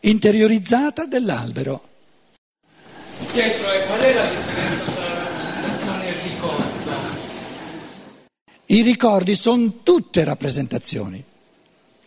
interiorizzata 0.00 1.06
dell'albero. 1.06 1.88
Pietro, 3.32 3.64
qual 3.86 4.00
è 4.00 4.14
la 4.14 4.22
differenza 4.22 4.92
tra 4.92 5.08
la 5.08 5.22
rappresentazione 5.24 6.06
e 6.06 6.10
il 6.10 6.16
ricordo? 6.22 6.90
I 8.66 8.82
ricordi 8.82 9.34
sono 9.34 9.82
tutte 9.82 10.22
rappresentazioni, 10.22 11.24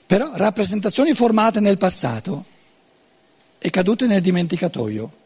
però 0.05 0.31
rappresentazioni 0.35 1.13
formate 1.13 1.59
nel 1.59 1.77
passato 1.77 2.45
e 3.57 3.69
cadute 3.69 4.07
nel 4.07 4.21
dimenticatoio. 4.21 5.23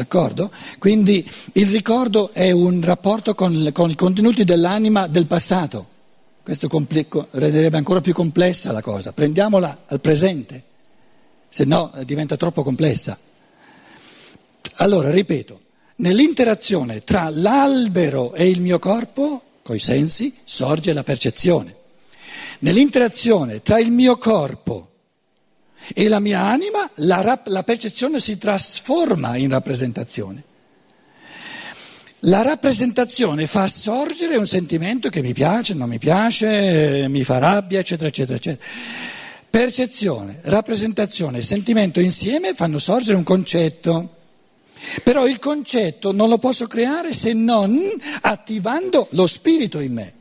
D'accordo? 0.00 0.50
Quindi 0.78 1.30
il 1.52 1.68
ricordo 1.68 2.30
è 2.32 2.50
un 2.52 2.80
rapporto 2.82 3.34
con, 3.34 3.68
con 3.70 3.90
i 3.90 3.94
contenuti 3.94 4.44
dell'anima 4.44 5.06
del 5.06 5.26
passato. 5.26 5.88
Questo 6.42 6.68
comple- 6.68 7.06
renderebbe 7.32 7.76
ancora 7.76 8.00
più 8.00 8.14
complessa 8.14 8.72
la 8.72 8.80
cosa. 8.80 9.12
Prendiamola 9.12 9.82
al 9.84 10.00
presente, 10.00 10.62
se 11.50 11.66
no 11.66 11.92
eh, 11.94 12.06
diventa 12.06 12.38
troppo 12.38 12.62
complessa. 12.62 13.18
Allora, 14.76 15.10
ripeto, 15.10 15.60
nell'interazione 15.96 17.04
tra 17.04 17.28
l'albero 17.28 18.32
e 18.32 18.48
il 18.48 18.62
mio 18.62 18.78
corpo, 18.78 19.42
coi 19.62 19.80
sensi, 19.80 20.34
sorge 20.44 20.94
la 20.94 21.04
percezione. 21.04 21.74
Nell'interazione 22.60 23.60
tra 23.60 23.78
il 23.78 23.90
mio 23.90 24.16
corpo 24.16 24.89
e 25.94 26.08
la 26.08 26.20
mia 26.20 26.40
anima, 26.42 26.88
la, 26.96 27.20
rap- 27.20 27.48
la 27.48 27.62
percezione 27.62 28.20
si 28.20 28.38
trasforma 28.38 29.36
in 29.36 29.50
rappresentazione. 29.50 30.44
La 32.24 32.42
rappresentazione 32.42 33.46
fa 33.46 33.66
sorgere 33.66 34.36
un 34.36 34.46
sentimento 34.46 35.08
che 35.08 35.22
mi 35.22 35.32
piace, 35.32 35.72
non 35.72 35.88
mi 35.88 35.98
piace, 35.98 37.06
mi 37.08 37.24
fa 37.24 37.38
rabbia, 37.38 37.78
eccetera, 37.78 38.08
eccetera, 38.08 38.36
eccetera. 38.36 38.68
Percezione, 39.48 40.38
rappresentazione 40.42 41.38
e 41.38 41.42
sentimento 41.42 41.98
insieme 41.98 42.52
fanno 42.54 42.78
sorgere 42.78 43.16
un 43.16 43.24
concetto. 43.24 44.16
Però 45.02 45.26
il 45.26 45.38
concetto 45.38 46.12
non 46.12 46.28
lo 46.28 46.38
posso 46.38 46.66
creare 46.66 47.14
se 47.14 47.32
non 47.32 47.78
attivando 48.20 49.08
lo 49.12 49.26
spirito 49.26 49.80
in 49.80 49.92
me. 49.92 50.12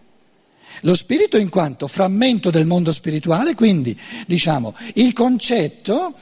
Lo 0.81 0.95
spirito 0.95 1.37
in 1.37 1.49
quanto 1.49 1.87
frammento 1.87 2.49
del 2.49 2.65
mondo 2.65 2.91
spirituale, 2.91 3.55
quindi 3.55 3.97
diciamo 4.25 4.75
il 4.95 5.13
concetto 5.13 6.13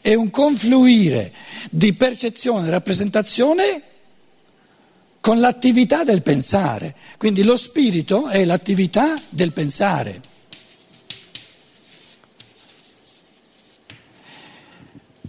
è 0.00 0.14
un 0.14 0.30
confluire 0.30 1.32
di 1.70 1.92
percezione 1.92 2.66
e 2.66 2.70
rappresentazione 2.70 3.82
con 5.20 5.40
l'attività 5.40 6.04
del 6.04 6.22
pensare. 6.22 6.94
Quindi 7.18 7.42
lo 7.42 7.56
spirito 7.56 8.28
è 8.28 8.44
l'attività 8.44 9.20
del 9.28 9.52
pensare. 9.52 10.22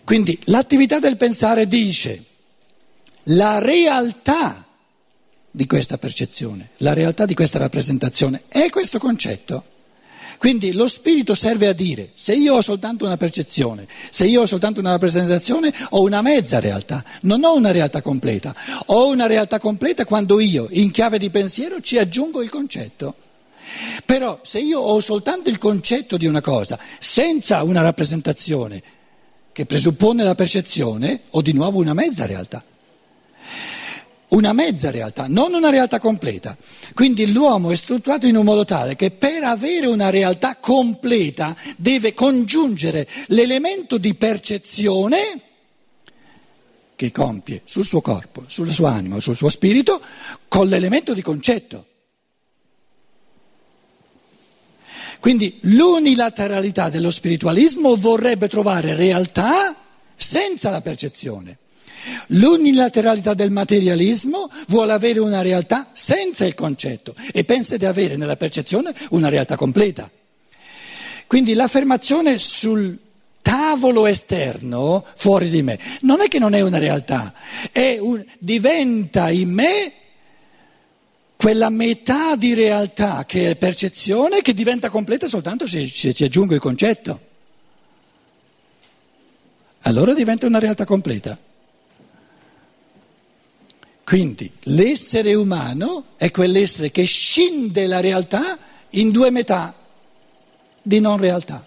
Quindi 0.04 0.39
l'attività 0.46 1.00
del 1.00 1.18
pensare 1.18 1.68
dice 1.68 2.24
la 3.24 3.60
realtà 3.60 4.65
di 5.60 5.67
questa 5.67 5.98
percezione, 5.98 6.69
la 6.78 6.93
realtà 6.93 7.26
di 7.26 7.34
questa 7.34 7.58
rappresentazione 7.58 8.43
è 8.48 8.69
questo 8.69 8.98
concetto. 8.98 9.62
Quindi 10.38 10.72
lo 10.72 10.88
spirito 10.88 11.36
serve 11.36 11.67
a 11.67 11.74
dire, 11.74 12.12
se 12.13 12.34
io 12.34 12.56
ho 12.56 12.62
soltanto 12.62 13.04
una 13.04 13.17
percezione, 13.17 13.86
se 14.10 14.26
io 14.26 14.43
ho 14.43 14.45
soltanto 14.45 14.80
una 14.80 14.91
rappresentazione, 14.91 15.74
ho 15.89 16.02
una 16.02 16.22
mezza 16.22 16.62
realtà, 16.62 17.04
non 17.24 17.43
ho 17.43 17.58
una 17.58 17.72
realtà 17.72 18.02
completa. 18.02 18.56
Ho 18.86 19.10
una 19.10 19.26
realtà 19.26 19.60
completa 19.60 20.06
quando 20.06 20.39
io, 20.39 20.69
in 20.69 20.91
chiave 20.91 21.17
di 21.17 21.30
pensiero, 21.30 21.82
ci 21.82 21.98
aggiungo 21.98 22.41
il 22.41 22.50
concetto. 22.50 23.15
Però 24.06 24.39
se 24.41 24.60
io 24.60 24.80
ho 24.80 25.02
soltanto 25.02 25.50
il 25.50 25.58
concetto 25.58 26.15
di 26.15 26.26
una 26.26 26.39
cosa 26.39 26.80
senza 27.02 27.63
una 27.63 27.82
rappresentazione 27.82 28.82
che 29.52 29.65
presuppone 29.65 30.24
la 30.24 30.36
percezione, 30.36 31.24
ho 31.32 31.41
di 31.41 31.52
nuovo 31.52 31.80
una 31.80 31.93
mezza 31.93 32.26
realtà. 32.26 32.63
Una 34.30 34.54
mezza 34.54 34.92
realtà, 34.92 35.26
non 35.28 35.54
una 35.54 35.70
realtà 35.70 36.00
completa. 36.00 36.56
Quindi 36.94 37.32
l'uomo 37.32 37.72
è 37.72 37.76
strutturato 37.76 38.28
in 38.28 38.36
un 38.36 38.46
modo 38.46 38.63
tale 38.63 38.96
che 38.96 39.10
per 39.10 39.44
avere 39.44 39.88
una 39.88 40.10
realtà 40.10 40.58
completa 40.58 41.56
deve 41.78 42.13
congiungere 42.13 43.08
l'elemento 43.28 43.98
di 43.98 44.13
percezione 44.13 45.42
che 46.96 47.12
compie 47.12 47.62
sul 47.63 47.86
suo 47.86 48.02
corpo, 48.02 48.44
sulla 48.48 48.74
sua 48.74 48.92
anima, 48.92 49.20
sul 49.20 49.36
suo 49.36 49.50
spirito, 49.50 50.02
con 50.48 50.68
l'elemento 50.68 51.13
di 51.13 51.22
concetto. 51.22 51.86
Quindi 55.20 55.60
l'unilateralità 55.62 56.89
dello 56.89 57.12
spiritualismo 57.12 57.96
vorrebbe 57.96 58.48
trovare 58.48 58.96
realtà 58.96 59.76
senza 60.15 60.70
la 60.70 60.82
percezione. 60.82 61.58
L'unilateralità 62.27 63.33
del 63.33 63.51
materialismo 63.51 64.49
vuole 64.67 64.93
avere 64.93 65.19
una 65.19 65.41
realtà 65.41 65.89
senza 65.93 66.45
il 66.45 66.55
concetto 66.55 67.15
e 67.31 67.43
pensa 67.43 67.77
di 67.77 67.85
avere 67.85 68.15
nella 68.15 68.38
percezione 68.38 68.93
una 69.09 69.29
realtà 69.29 69.55
completa. 69.55 70.09
Quindi 71.27 71.53
l'affermazione 71.53 72.38
sul 72.38 72.97
tavolo 73.41 74.05
esterno 74.05 75.05
fuori 75.15 75.49
di 75.49 75.62
me 75.62 75.79
non 76.01 76.21
è 76.21 76.27
che 76.27 76.39
non 76.39 76.53
è 76.53 76.62
una 76.62 76.77
realtà, 76.77 77.33
un, 77.99 78.23
diventa 78.39 79.29
in 79.29 79.49
me 79.49 79.93
quella 81.35 81.69
metà 81.69 82.35
di 82.35 82.53
realtà 82.53 83.25
che 83.25 83.51
è 83.51 83.55
percezione 83.55 84.41
che 84.41 84.53
diventa 84.53 84.89
completa 84.89 85.27
soltanto 85.27 85.65
se, 85.67 85.88
se 85.88 86.13
ci 86.13 86.25
aggiungo 86.25 86.53
il 86.53 86.59
concetto. 86.59 87.27
Allora 89.83 90.13
diventa 90.13 90.45
una 90.45 90.59
realtà 90.59 90.83
completa. 90.83 91.38
Quindi 94.10 94.52
l'essere 94.62 95.36
umano 95.36 96.06
è 96.17 96.32
quell'essere 96.32 96.89
che 96.89 97.04
scinde 97.04 97.86
la 97.86 98.00
realtà 98.00 98.58
in 98.93 99.12
due 99.12 99.30
metà 99.30 99.76
di 100.82 101.00
non 101.00 101.17
realtà. 101.17 101.63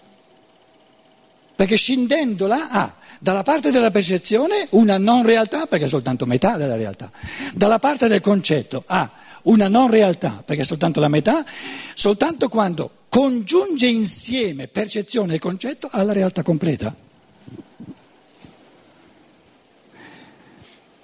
Perché 1.55 1.77
scindendola 1.77 2.69
ha 2.69 2.95
dalla 3.21 3.43
parte 3.43 3.71
della 3.71 3.91
percezione 3.91 4.67
una 4.71 4.97
non 4.97 5.23
realtà, 5.23 5.67
perché 5.67 5.85
è 5.85 5.87
soltanto 5.87 6.25
metà 6.25 6.57
della 6.57 6.75
realtà, 6.75 7.09
dalla 7.53 7.79
parte 7.79 8.09
del 8.09 8.19
concetto 8.19 8.83
ha 8.87 9.09
una 9.43 9.69
non 9.69 9.89
realtà, 9.89 10.43
perché 10.45 10.63
è 10.63 10.65
soltanto 10.65 10.99
la 10.99 11.07
metà, 11.07 11.45
soltanto 11.93 12.49
quando 12.49 12.91
congiunge 13.07 13.87
insieme 13.87 14.67
percezione 14.67 15.35
e 15.35 15.39
concetto 15.39 15.87
alla 15.89 16.11
realtà 16.11 16.43
completa. 16.43 16.93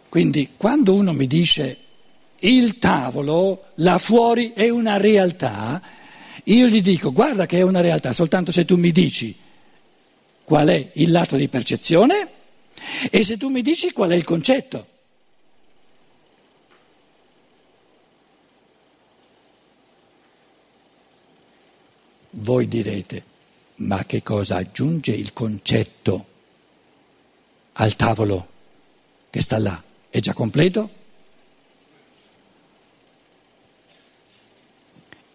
Quindi 0.09 0.53
quando 0.57 0.95
uno 0.95 1.13
mi 1.13 1.27
dice 1.27 1.77
il 2.39 2.79
tavolo 2.79 3.65
là 3.75 3.99
fuori 3.99 4.53
è 4.53 4.69
una 4.69 4.97
realtà, 4.97 5.81
io 6.45 6.67
gli 6.67 6.81
dico 6.81 7.13
guarda 7.13 7.45
che 7.45 7.59
è 7.59 7.61
una 7.61 7.81
realtà 7.81 8.11
soltanto 8.11 8.51
se 8.51 8.65
tu 8.65 8.75
mi 8.75 8.91
dici 8.91 9.35
qual 10.43 10.69
è 10.69 10.89
il 10.93 11.11
lato 11.11 11.35
di 11.35 11.47
percezione 11.47 12.27
e 13.11 13.23
se 13.23 13.37
tu 13.37 13.49
mi 13.49 13.61
dici 13.61 13.91
qual 13.91 14.09
è 14.09 14.15
il 14.15 14.23
concetto. 14.23 14.87
Voi 22.31 22.67
direte, 22.67 23.23
ma 23.77 24.05
che 24.05 24.23
cosa 24.23 24.55
aggiunge 24.57 25.11
il 25.11 25.33
concetto 25.33 26.25
al 27.73 27.95
tavolo 27.95 28.47
che 29.29 29.41
sta 29.41 29.59
là? 29.59 29.83
È 30.09 30.19
già 30.19 30.33
completo? 30.33 30.97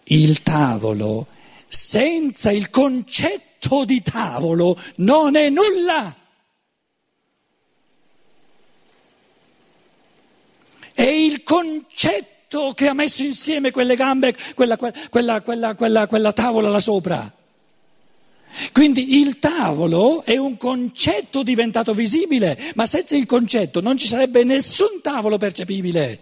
Il 0.05 0.43
tavolo 0.43 1.27
senza 1.69 2.51
il 2.51 2.71
concetto 2.71 3.85
di 3.85 4.03
tavolo 4.03 4.79
non 4.97 5.37
è 5.37 5.49
nulla. 5.49 6.15
È 10.93 11.03
il 11.03 11.43
concetto 11.43 12.73
che 12.75 12.87
ha 12.87 12.93
messo 12.95 13.25
insieme 13.25 13.73
quelle 13.73 13.97
gambe, 13.97 14.37
quella, 14.55 14.77
quella, 14.77 15.41
quella, 15.41 16.07
quella 16.07 16.33
tavola 16.33 16.69
là 16.69 16.81
sopra. 16.81 17.33
Quindi 18.73 19.21
il 19.21 19.39
tavolo 19.39 20.23
è 20.23 20.37
un 20.37 20.57
concetto 20.57 21.43
diventato 21.43 21.93
visibile, 21.95 22.59
ma 22.75 22.87
senza 22.87 23.17
il 23.17 23.27
concetto 23.27 23.81
non 23.81 23.97
ci 23.97 24.07
sarebbe 24.07 24.45
nessun 24.45 25.01
tavolo 25.03 25.39
percepibile. 25.39 26.21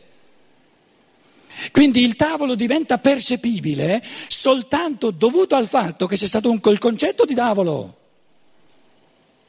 Quindi 1.71 2.03
il 2.03 2.17
tavolo 2.17 2.55
diventa 2.55 2.99
percepibile 2.99 4.03
soltanto 4.29 5.11
dovuto 5.11 5.55
al 5.55 5.69
fatto 5.69 6.07
che 6.07 6.17
c'è 6.17 6.27
stato 6.27 6.51
un, 6.51 6.61
il 6.65 6.79
concetto 6.79 7.25
di 7.25 7.35
tavolo. 7.35 7.97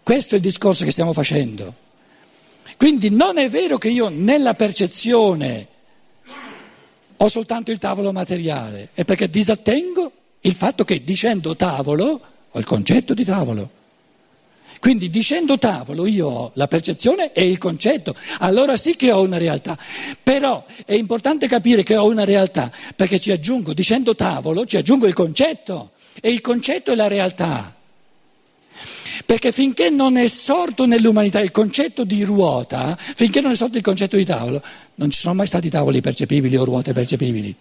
Questo 0.04 0.36
è 0.36 0.38
il 0.38 0.43
discorso 0.43 0.84
che 0.84 0.91
stiamo 0.91 1.13
facendo. 1.13 1.74
Quindi 2.76 3.10
non 3.10 3.38
è 3.38 3.50
vero 3.50 3.78
che 3.78 3.88
io 3.88 4.10
nella 4.10 4.54
percezione 4.54 5.67
ho 7.15 7.28
soltanto 7.30 7.72
il 7.72 7.78
tavolo 7.78 8.12
materiale, 8.12 8.89
è 8.93 9.06
perché 9.06 9.30
disattengo 9.30 10.12
il 10.41 10.54
fatto 10.56 10.84
che 10.84 11.04
dicendo 11.04 11.56
tavolo 11.56 12.22
ho 12.54 12.60
il 12.60 12.66
concetto 12.66 13.13
di 13.13 13.24
tavolo. 13.24 13.82
Quindi 14.80 15.10
dicendo 15.10 15.58
tavolo 15.58 16.06
io 16.06 16.28
ho 16.28 16.52
la 16.56 16.68
percezione 16.68 17.32
e 17.32 17.48
il 17.48 17.58
concetto, 17.58 18.13
allora 18.39 18.76
sì 18.76 18.96
che 18.98 19.12
ho 19.12 19.22
una 19.22 19.38
realtà. 19.38 19.78
Però 20.22 20.66
è 20.86 20.94
importante 20.94 21.48
capire 21.48 21.84
che 21.84 21.96
ho 21.96 22.06
una 22.06 22.26
realtà 22.26 22.70
perché 22.96 23.20
ci 23.20 23.32
aggiungo, 23.32 23.74
dicendo 23.74 24.13
tavolo, 24.13 24.66
ci 24.66 24.76
aggiungo 24.78 25.08
il 25.08 25.13
concetto 25.13 25.92
e 26.20 26.30
il 26.32 26.42
concetto 26.42 26.92
è 26.92 26.96
la 26.96 27.08
realtà. 27.08 27.74
Perché 29.26 29.54
finché 29.54 29.89
non 29.89 30.18
è 30.18 30.28
sorto 30.28 30.86
nell'umanità 30.86 31.39
il 31.39 31.52
concetto 31.52 32.04
di 32.04 32.24
ruota, 32.24 32.98
finché 33.00 33.39
non 33.39 33.52
è 33.52 33.56
sorto 33.56 33.78
il 33.78 33.84
concetto 33.84 34.18
di 34.18 34.26
tavolo, 34.26 34.62
non 34.96 35.10
ci 35.10 35.20
sono 35.20 35.36
mai 35.36 35.48
stati 35.48 35.70
tavoli 35.70 36.02
percepibili 36.02 36.58
o 36.58 36.66
ruote 36.66 36.92
percepibili. 36.92 37.56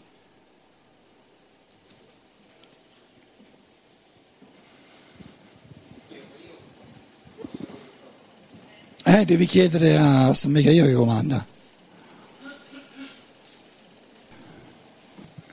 Eh, 9.23 9.25
devi 9.25 9.47
chiedere 9.47 9.97
a 9.97 10.35
San 10.35 10.51
Michele 10.51 10.85
che 10.85 10.95
comanda. 10.95 11.47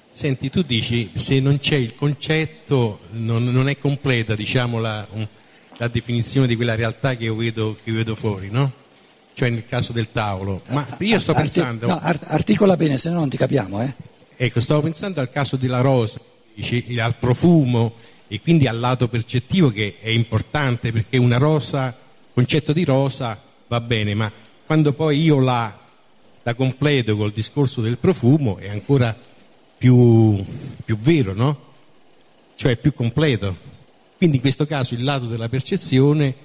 Senti, 0.09 0.49
tu 0.49 0.63
dici 0.63 1.11
se 1.13 1.39
non 1.39 1.59
c'è 1.59 1.75
il 1.75 1.93
concetto 1.93 2.99
non, 3.11 3.43
non 3.43 3.69
è 3.69 3.77
completa 3.77 4.33
diciamo, 4.33 4.79
la, 4.79 5.07
la, 5.77 5.87
definizione 5.87 6.47
di 6.47 6.55
quella 6.55 6.73
realtà 6.73 7.15
che 7.15 7.25
io 7.25 7.35
vedo, 7.35 7.77
che 7.83 7.91
vedo 7.91 8.15
fuori, 8.15 8.49
no? 8.49 8.71
Cioè 9.35 9.49
nel 9.49 9.67
caso 9.67 9.93
del 9.93 10.11
tavolo. 10.11 10.63
Ma 10.69 10.87
io 11.01 11.19
sto 11.19 11.33
pensando... 11.33 11.85
No, 11.85 11.99
articola 12.01 12.75
bene, 12.75 12.97
se 12.97 13.11
no 13.11 13.19
non 13.19 13.29
ti 13.29 13.37
capiamo, 13.37 13.83
eh? 13.83 13.93
Ecco, 14.35 14.61
stavo 14.61 14.81
pensando 14.81 15.19
al 15.19 15.29
caso 15.29 15.57
della 15.57 15.81
rosa, 15.81 16.19
dici, 16.55 16.99
al 16.99 17.17
profumo 17.17 17.93
e 18.27 18.41
quindi 18.41 18.65
al 18.65 18.79
lato 18.79 19.07
percettivo 19.07 19.69
che 19.69 19.97
è 19.99 20.09
importante 20.09 20.91
perché 20.91 21.17
una 21.17 21.37
rosa, 21.37 21.89
il 21.89 22.33
concetto 22.33 22.73
di 22.73 22.83
rosa 22.83 23.45
va 23.69 23.79
bene, 23.79 24.13
ma 24.15 24.31
quando 24.65 24.91
poi 24.93 25.21
io 25.21 25.39
la, 25.39 25.79
la 26.43 26.53
completo 26.55 27.15
col 27.15 27.31
discorso 27.31 27.81
del 27.81 27.97
profumo 27.97 28.57
è 28.57 28.67
ancora 28.67 29.17
più, 29.77 30.43
più 30.83 30.97
vero, 30.97 31.33
no? 31.33 31.67
Cioè 32.55 32.75
più 32.75 32.93
completo. 32.93 33.55
Quindi 34.17 34.35
in 34.35 34.41
questo 34.41 34.65
caso 34.65 34.95
il 34.95 35.03
lato 35.03 35.27
della 35.27 35.47
percezione 35.47 36.35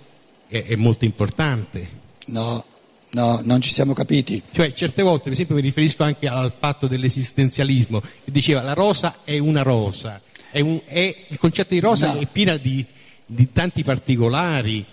è, 0.46 0.64
è 0.64 0.76
molto 0.76 1.04
importante. 1.04 2.02
No, 2.26 2.64
no, 3.10 3.40
non 3.42 3.60
ci 3.60 3.70
siamo 3.70 3.94
capiti. 3.94 4.40
Cioè 4.52 4.72
certe 4.72 5.02
volte, 5.02 5.24
per 5.24 5.32
esempio, 5.32 5.56
mi 5.56 5.62
riferisco 5.62 6.04
anche 6.04 6.28
al 6.28 6.52
fatto 6.56 6.86
dell'esistenzialismo, 6.86 8.00
che 8.00 8.30
diceva 8.30 8.62
la 8.62 8.74
rosa 8.74 9.16
è 9.24 9.38
una 9.38 9.62
rosa, 9.62 10.20
è 10.50 10.60
un, 10.60 10.80
è, 10.84 11.24
il 11.28 11.38
concetto 11.38 11.74
di 11.74 11.80
rosa 11.80 12.12
no. 12.12 12.20
è 12.20 12.26
pieno 12.26 12.56
di, 12.58 12.84
di, 13.26 13.50
tanti 13.50 13.82
particolari, 13.82 14.84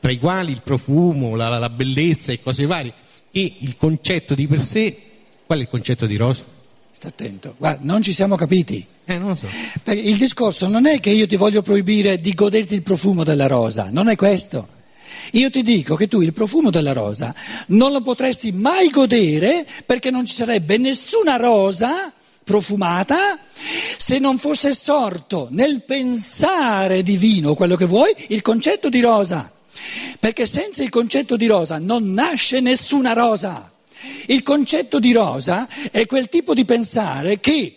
tra 0.00 0.10
i 0.10 0.18
quali 0.18 0.52
il 0.52 0.62
profumo, 0.62 1.34
la, 1.34 1.58
la 1.58 1.70
bellezza 1.70 2.32
e 2.32 2.42
cose 2.42 2.66
varie. 2.66 2.92
E 3.30 3.54
il 3.60 3.76
concetto 3.76 4.34
di 4.34 4.46
per 4.46 4.60
sé, 4.60 4.96
qual 5.46 5.58
è 5.58 5.62
il 5.62 5.68
concetto 5.68 6.06
di 6.06 6.16
rosa? 6.16 6.44
Sta 6.90 7.08
attento, 7.08 7.54
guarda, 7.58 7.80
non 7.82 8.02
ci 8.02 8.12
siamo 8.12 8.36
capiti. 8.36 8.86
Eh, 9.04 9.18
non 9.18 9.30
lo 9.30 9.34
so. 9.34 9.48
Perché 9.82 10.00
il 10.00 10.16
discorso 10.16 10.68
non 10.68 10.86
è 10.86 11.00
che 11.00 11.10
io 11.10 11.26
ti 11.26 11.36
voglio 11.36 11.62
proibire 11.62 12.20
di 12.20 12.32
goderti 12.32 12.74
il 12.74 12.82
profumo 12.82 13.24
della 13.24 13.46
rosa, 13.46 13.88
non 13.90 14.08
è 14.08 14.16
questo. 14.16 14.68
Io 15.32 15.50
ti 15.50 15.62
dico 15.62 15.96
che 15.96 16.06
tu 16.06 16.20
il 16.20 16.32
profumo 16.32 16.70
della 16.70 16.92
rosa 16.92 17.34
non 17.68 17.92
lo 17.92 18.00
potresti 18.00 18.52
mai 18.52 18.90
godere 18.90 19.66
perché 19.84 20.10
non 20.10 20.26
ci 20.26 20.34
sarebbe 20.34 20.76
nessuna 20.76 21.36
rosa 21.36 22.12
profumata, 22.44 23.38
se 23.96 24.18
non 24.18 24.38
fosse 24.38 24.74
sorto 24.74 25.48
nel 25.50 25.82
pensare 25.82 27.02
divino, 27.02 27.54
quello 27.54 27.74
che 27.74 27.86
vuoi, 27.86 28.14
il 28.28 28.42
concetto 28.42 28.88
di 28.88 29.00
rosa. 29.00 29.50
Perché 30.24 30.46
senza 30.46 30.82
il 30.82 30.88
concetto 30.88 31.36
di 31.36 31.44
rosa 31.44 31.76
non 31.76 32.14
nasce 32.14 32.60
nessuna 32.60 33.12
rosa. 33.12 33.70
Il 34.28 34.42
concetto 34.42 34.98
di 34.98 35.12
rosa 35.12 35.68
è 35.90 36.06
quel 36.06 36.30
tipo 36.30 36.54
di 36.54 36.64
pensare 36.64 37.40
che 37.40 37.76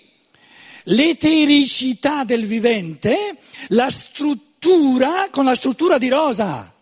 l'etericità 0.84 2.24
del 2.24 2.46
vivente 2.46 3.36
la 3.72 3.90
struttura 3.90 5.28
con 5.30 5.44
la 5.44 5.56
struttura 5.56 5.98
di 5.98 6.08
rosa. 6.08 6.74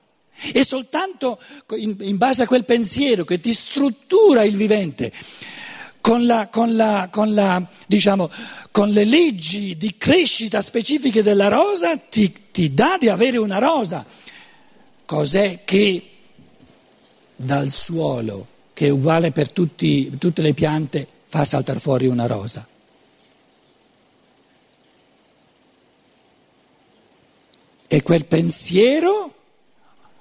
E 0.53 0.63
soltanto 0.63 1.41
in, 1.77 1.95
in 2.01 2.17
base 2.17 2.43
a 2.43 2.47
quel 2.47 2.65
pensiero 2.65 3.23
che 3.23 3.41
ti 3.41 3.51
struttura 3.51 4.43
il 4.43 4.55
vivente 4.55 5.11
con, 5.99 6.27
la, 6.27 6.47
con, 6.47 6.75
la, 6.75 7.09
con, 7.11 7.33
la, 7.33 7.59
diciamo, 7.87 8.29
con 8.69 8.91
le 8.91 9.03
leggi 9.03 9.75
di 9.77 9.97
crescita 9.97 10.61
specifiche 10.61 11.23
della 11.23 11.47
rosa 11.47 11.97
ti, 11.97 12.31
ti 12.51 12.71
dà 12.75 12.97
di 12.99 13.09
avere 13.09 13.39
una 13.39 13.57
rosa. 13.57 14.05
Cos'è 15.05 15.63
che 15.63 16.11
dal 17.35 17.69
suolo, 17.69 18.47
che 18.73 18.87
è 18.87 18.89
uguale 18.89 19.31
per 19.31 19.51
tutti, 19.51 20.17
tutte 20.17 20.41
le 20.41 20.53
piante, 20.53 21.07
fa 21.25 21.45
saltare 21.45 21.79
fuori 21.79 22.07
una 22.07 22.25
rosa? 22.25 22.67
È 27.87 28.01
quel 28.01 28.25
pensiero 28.25 29.33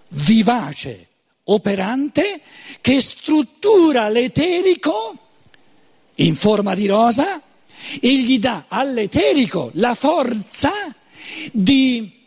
vivace, 0.09 1.09
operante, 1.44 2.40
che 2.81 3.01
struttura 3.01 4.11
l'eterico 4.11 5.16
in 6.16 6.37
forma 6.37 6.75
di 6.75 6.87
rosa 6.87 7.40
e 8.01 8.18
gli 8.18 8.38
dà 8.38 8.66
all'eterico 8.68 9.70
la 9.75 9.94
forza 9.94 10.73
di 11.53 12.23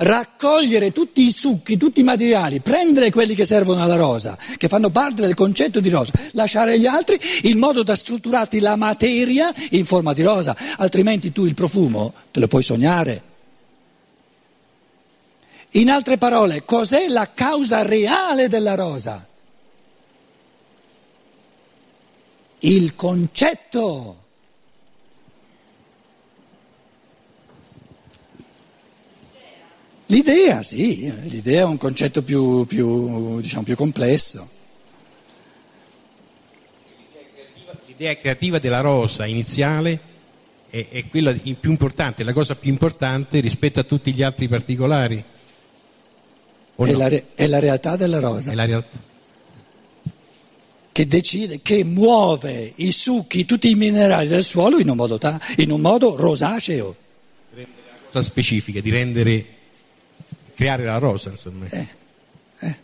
raccogliere 0.00 0.92
tutti 0.92 1.24
i 1.24 1.30
succhi, 1.30 1.76
tutti 1.76 2.00
i 2.00 2.04
materiali, 2.04 2.60
prendere 2.60 3.10
quelli 3.10 3.34
che 3.34 3.44
servono 3.44 3.82
alla 3.82 3.96
rosa, 3.96 4.38
che 4.56 4.68
fanno 4.68 4.90
parte 4.90 5.22
del 5.22 5.34
concetto 5.34 5.80
di 5.80 5.88
rosa, 5.88 6.12
lasciare 6.32 6.78
gli 6.78 6.86
altri 6.86 7.18
in 7.42 7.58
modo 7.58 7.82
da 7.82 7.94
strutturarti 7.94 8.60
la 8.60 8.76
materia 8.76 9.52
in 9.70 9.84
forma 9.84 10.12
di 10.12 10.22
rosa, 10.22 10.56
altrimenti 10.76 11.32
tu 11.32 11.44
il 11.44 11.54
profumo 11.54 12.12
te 12.30 12.40
lo 12.40 12.46
puoi 12.46 12.62
sognare. 12.62 13.28
In 15.74 15.90
altre 15.90 16.18
parole, 16.18 16.64
cos'è 16.64 17.06
la 17.08 17.32
causa 17.32 17.82
reale 17.82 18.48
della 18.48 18.74
rosa? 18.74 19.26
Il 22.60 22.96
concetto. 22.96 24.16
L'idea, 30.10 30.64
sì, 30.64 31.12
l'idea 31.28 31.60
è 31.60 31.64
un 31.64 31.76
concetto 31.76 32.22
più, 32.22 32.66
più, 32.66 33.40
diciamo, 33.40 33.62
più 33.62 33.76
complesso. 33.76 34.48
L'idea 37.86 38.16
creativa 38.16 38.58
della 38.58 38.80
rosa 38.80 39.24
iniziale 39.24 40.00
è, 40.68 40.84
è 40.90 41.08
quella 41.08 41.32
più 41.32 41.70
importante, 41.70 42.24
la 42.24 42.32
cosa 42.32 42.56
più 42.56 42.70
importante 42.70 43.38
rispetto 43.38 43.78
a 43.78 43.84
tutti 43.84 44.12
gli 44.12 44.24
altri 44.24 44.48
particolari. 44.48 45.16
È, 45.16 45.22
no? 46.74 46.98
la 46.98 47.06
re- 47.06 47.26
è, 47.36 47.46
la 47.46 47.60
realtà 47.60 47.94
della 47.94 48.18
rosa. 48.18 48.52
Realtà. 48.52 48.98
Che 50.90 51.06
decide, 51.06 51.60
che 51.62 51.84
muove 51.84 52.72
i 52.76 52.90
succhi, 52.90 53.44
tutti 53.44 53.70
i 53.70 53.76
minerali 53.76 54.26
del 54.26 54.42
suolo 54.42 54.80
in 54.80 54.88
un 54.88 54.96
modo, 54.96 55.18
ta- 55.18 55.40
in 55.58 55.70
un 55.70 55.80
modo 55.80 56.16
rosaceo. 56.16 56.96
La 57.54 57.64
cosa 58.06 58.22
specifica, 58.22 58.80
di 58.80 58.90
rendere, 58.90 59.58
creare 60.60 60.84
la 60.84 60.98
rosa. 60.98 61.32
Eh, 61.70 61.88
eh. 62.58 62.76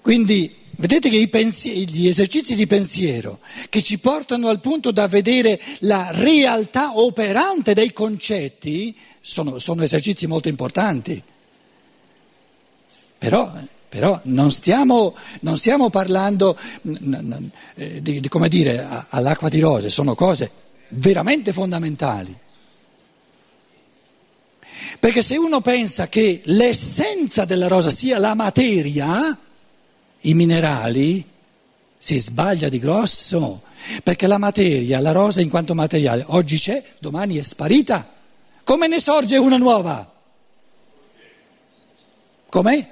Quindi 0.00 0.54
vedete 0.76 1.10
che 1.10 1.28
pensieri, 1.28 1.86
gli 1.86 2.08
esercizi 2.08 2.54
di 2.54 2.66
pensiero 2.66 3.40
che 3.68 3.82
ci 3.82 3.98
portano 3.98 4.48
al 4.48 4.60
punto 4.60 4.90
da 4.90 5.06
vedere 5.06 5.60
la 5.80 6.10
realtà 6.12 6.98
operante 6.98 7.74
dei 7.74 7.92
concetti 7.92 8.96
sono, 9.20 9.58
sono 9.58 9.82
esercizi 9.82 10.26
molto 10.26 10.48
importanti. 10.48 11.22
Però, 13.18 13.52
però 13.90 14.18
non, 14.24 14.50
stiamo, 14.50 15.14
non, 15.40 15.58
stiamo, 15.58 15.90
parlando 15.90 16.58
eh, 17.74 18.00
di, 18.00 18.20
di, 18.20 18.28
come 18.28 18.48
dire, 18.48 18.82
all'acqua 19.10 19.50
di 19.50 19.60
rose, 19.60 19.90
sono 19.90 20.14
cose 20.14 20.50
veramente 20.88 21.52
fondamentali. 21.52 22.34
Perché 25.00 25.22
se 25.22 25.36
uno 25.36 25.60
pensa 25.60 26.08
che 26.08 26.40
l'essenza 26.44 27.44
della 27.44 27.68
rosa 27.68 27.90
sia 27.90 28.18
la 28.18 28.34
materia, 28.34 29.36
i 30.22 30.34
minerali, 30.34 31.24
si 31.96 32.18
sbaglia 32.18 32.68
di 32.68 32.78
grosso. 32.78 33.62
Perché 34.02 34.26
la 34.26 34.38
materia, 34.38 35.00
la 35.00 35.12
rosa 35.12 35.40
in 35.40 35.48
quanto 35.48 35.74
materiale, 35.74 36.24
oggi 36.28 36.58
c'è, 36.58 36.82
domani 36.98 37.36
è 37.36 37.42
sparita. 37.42 38.14
Come 38.64 38.88
ne 38.88 39.00
sorge 39.00 39.36
una 39.36 39.56
nuova? 39.56 40.12
Come? 42.48 42.88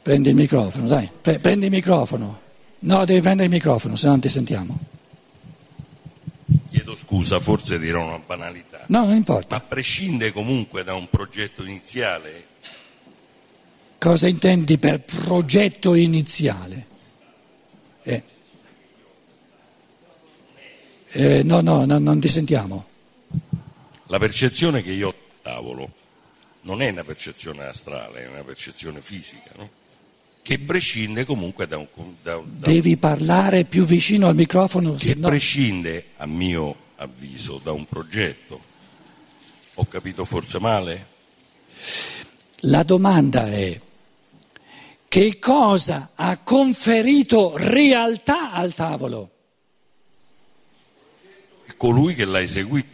Prendi 0.00 0.28
il 0.28 0.36
microfono, 0.36 0.86
dai, 0.86 1.10
pre- 1.20 1.40
prendi 1.40 1.64
il 1.66 1.72
microfono. 1.72 2.40
No, 2.78 3.04
devi 3.04 3.20
prendere 3.20 3.48
il 3.48 3.54
microfono, 3.54 3.96
se 3.96 4.04
no 4.04 4.12
non 4.12 4.20
ti 4.20 4.28
sentiamo. 4.28 4.78
Scusa, 7.16 7.40
forse 7.40 7.78
dirò 7.78 8.04
una 8.04 8.18
banalità. 8.18 8.84
No, 8.88 9.06
non 9.06 9.16
importa. 9.16 9.56
Ma 9.56 9.60
prescinde 9.62 10.32
comunque 10.32 10.84
da 10.84 10.94
un 10.94 11.08
progetto 11.08 11.62
iniziale? 11.62 12.44
Cosa 13.98 14.28
intendi 14.28 14.76
per 14.76 15.00
progetto 15.00 15.94
iniziale? 15.94 16.86
Eh. 18.02 18.22
Eh, 21.12 21.42
no, 21.42 21.62
no, 21.62 21.86
no, 21.86 21.98
non 21.98 22.20
ti 22.20 22.28
sentiamo. 22.28 22.84
La 24.08 24.18
percezione 24.18 24.82
che 24.82 24.92
io 24.92 25.08
ho 25.08 25.10
al 25.10 25.42
tavolo 25.42 25.92
non 26.62 26.82
è 26.82 26.90
una 26.90 27.04
percezione 27.04 27.64
astrale, 27.64 28.24
è 28.24 28.28
una 28.28 28.44
percezione 28.44 29.00
fisica, 29.00 29.52
no? 29.56 29.70
che 30.42 30.58
prescinde 30.58 31.24
comunque 31.24 31.66
da 31.66 31.78
un... 31.78 31.86
Da, 32.22 32.34
da 32.44 32.66
Devi 32.70 32.98
parlare 32.98 33.64
più 33.64 33.86
vicino 33.86 34.28
al 34.28 34.34
microfono. 34.34 34.92
Che 34.94 35.14
no. 35.14 35.28
prescinde, 35.28 36.08
a 36.18 36.26
mio 36.26 36.84
avviso, 36.96 37.60
da 37.62 37.72
un 37.72 37.84
progetto. 37.86 38.60
Ho 39.74 39.86
capito 39.86 40.24
forse 40.24 40.58
male? 40.58 41.06
La 42.60 42.82
domanda 42.82 43.50
è 43.50 43.78
che 45.08 45.38
cosa 45.38 46.10
ha 46.14 46.38
conferito 46.38 47.52
realtà 47.56 48.52
al 48.52 48.74
tavolo? 48.74 49.30
Colui 51.76 52.14
che 52.14 52.24
l'ha 52.24 52.40
eseguito. 52.40 52.88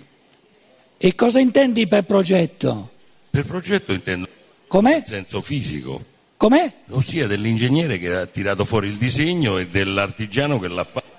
E 0.99 1.15
cosa 1.15 1.39
intendi 1.39 1.87
per 1.87 2.05
progetto? 2.05 2.91
Per 3.31 3.45
progetto 3.45 3.93
intendo 3.93 4.29
Com'è? 4.67 4.97
in 4.97 5.05
senso 5.05 5.41
fisico. 5.41 6.05
Com'è? 6.37 6.73
Ossia 6.89 7.29
dell'ingegnere 7.29 7.99
che 7.99 8.13
ha 8.13 8.27
tirato 8.27 8.65
fuori 8.65 8.89
il 8.89 8.97
disegno 8.97 9.59
e 9.59 9.69
dell'artigiano 9.69 10.59
che 10.59 10.67
l'ha 10.69 10.83
fatto. 10.83 11.12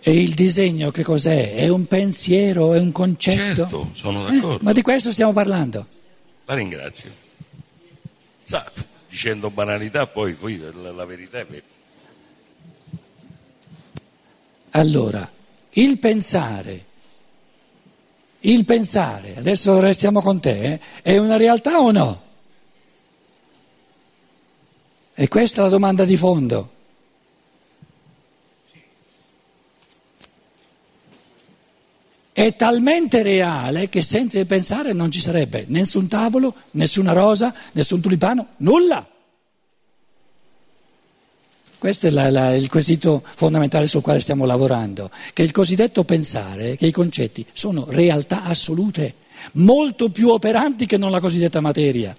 E 0.00 0.20
il 0.20 0.34
disegno 0.34 0.90
che 0.90 1.02
cos'è? 1.02 1.54
È 1.54 1.68
un 1.68 1.86
pensiero, 1.86 2.72
è 2.72 2.78
un 2.78 2.92
concetto? 2.92 3.36
Certo, 3.36 3.90
sono 3.94 4.22
d'accordo. 4.22 4.60
Eh, 4.60 4.62
ma 4.62 4.72
di 4.72 4.82
questo 4.82 5.12
stiamo 5.12 5.32
parlando. 5.32 5.86
La 6.44 6.54
ringrazio. 6.54 7.12
Sa, 8.42 8.70
dicendo 9.08 9.50
banalità 9.50 10.06
poi, 10.06 10.34
poi 10.34 10.56
la, 10.56 10.92
la 10.92 11.04
verità 11.04 11.40
è 11.40 11.46
vera. 11.46 11.64
Allora, 14.70 15.28
il 15.70 15.98
pensare, 15.98 16.84
il 18.40 18.64
pensare, 18.64 19.34
adesso 19.36 19.80
restiamo 19.80 20.20
con 20.20 20.40
te, 20.40 20.72
eh, 20.72 20.80
è 21.02 21.16
una 21.18 21.36
realtà 21.36 21.80
o 21.80 21.90
no? 21.90 22.22
E 25.14 25.26
questa 25.26 25.60
è 25.60 25.64
la 25.64 25.70
domanda 25.70 26.04
di 26.04 26.16
fondo. 26.16 26.76
È 32.38 32.54
talmente 32.54 33.24
reale 33.24 33.88
che 33.88 34.00
senza 34.00 34.38
il 34.38 34.46
pensare 34.46 34.92
non 34.92 35.10
ci 35.10 35.18
sarebbe 35.18 35.64
nessun 35.66 36.06
tavolo, 36.06 36.54
nessuna 36.70 37.10
rosa, 37.10 37.52
nessun 37.72 38.00
tulipano, 38.00 38.50
nulla. 38.58 39.04
Questo 41.76 42.06
è 42.06 42.10
la, 42.10 42.30
la, 42.30 42.54
il 42.54 42.68
quesito 42.68 43.24
fondamentale 43.24 43.88
sul 43.88 44.02
quale 44.02 44.20
stiamo 44.20 44.44
lavorando, 44.44 45.10
che 45.32 45.42
il 45.42 45.50
cosiddetto 45.50 46.04
pensare, 46.04 46.76
che 46.76 46.86
i 46.86 46.92
concetti 46.92 47.44
sono 47.52 47.86
realtà 47.88 48.44
assolute, 48.44 49.14
molto 49.54 50.10
più 50.10 50.28
operanti 50.28 50.86
che 50.86 50.96
non 50.96 51.10
la 51.10 51.18
cosiddetta 51.18 51.60
materia. 51.60 52.16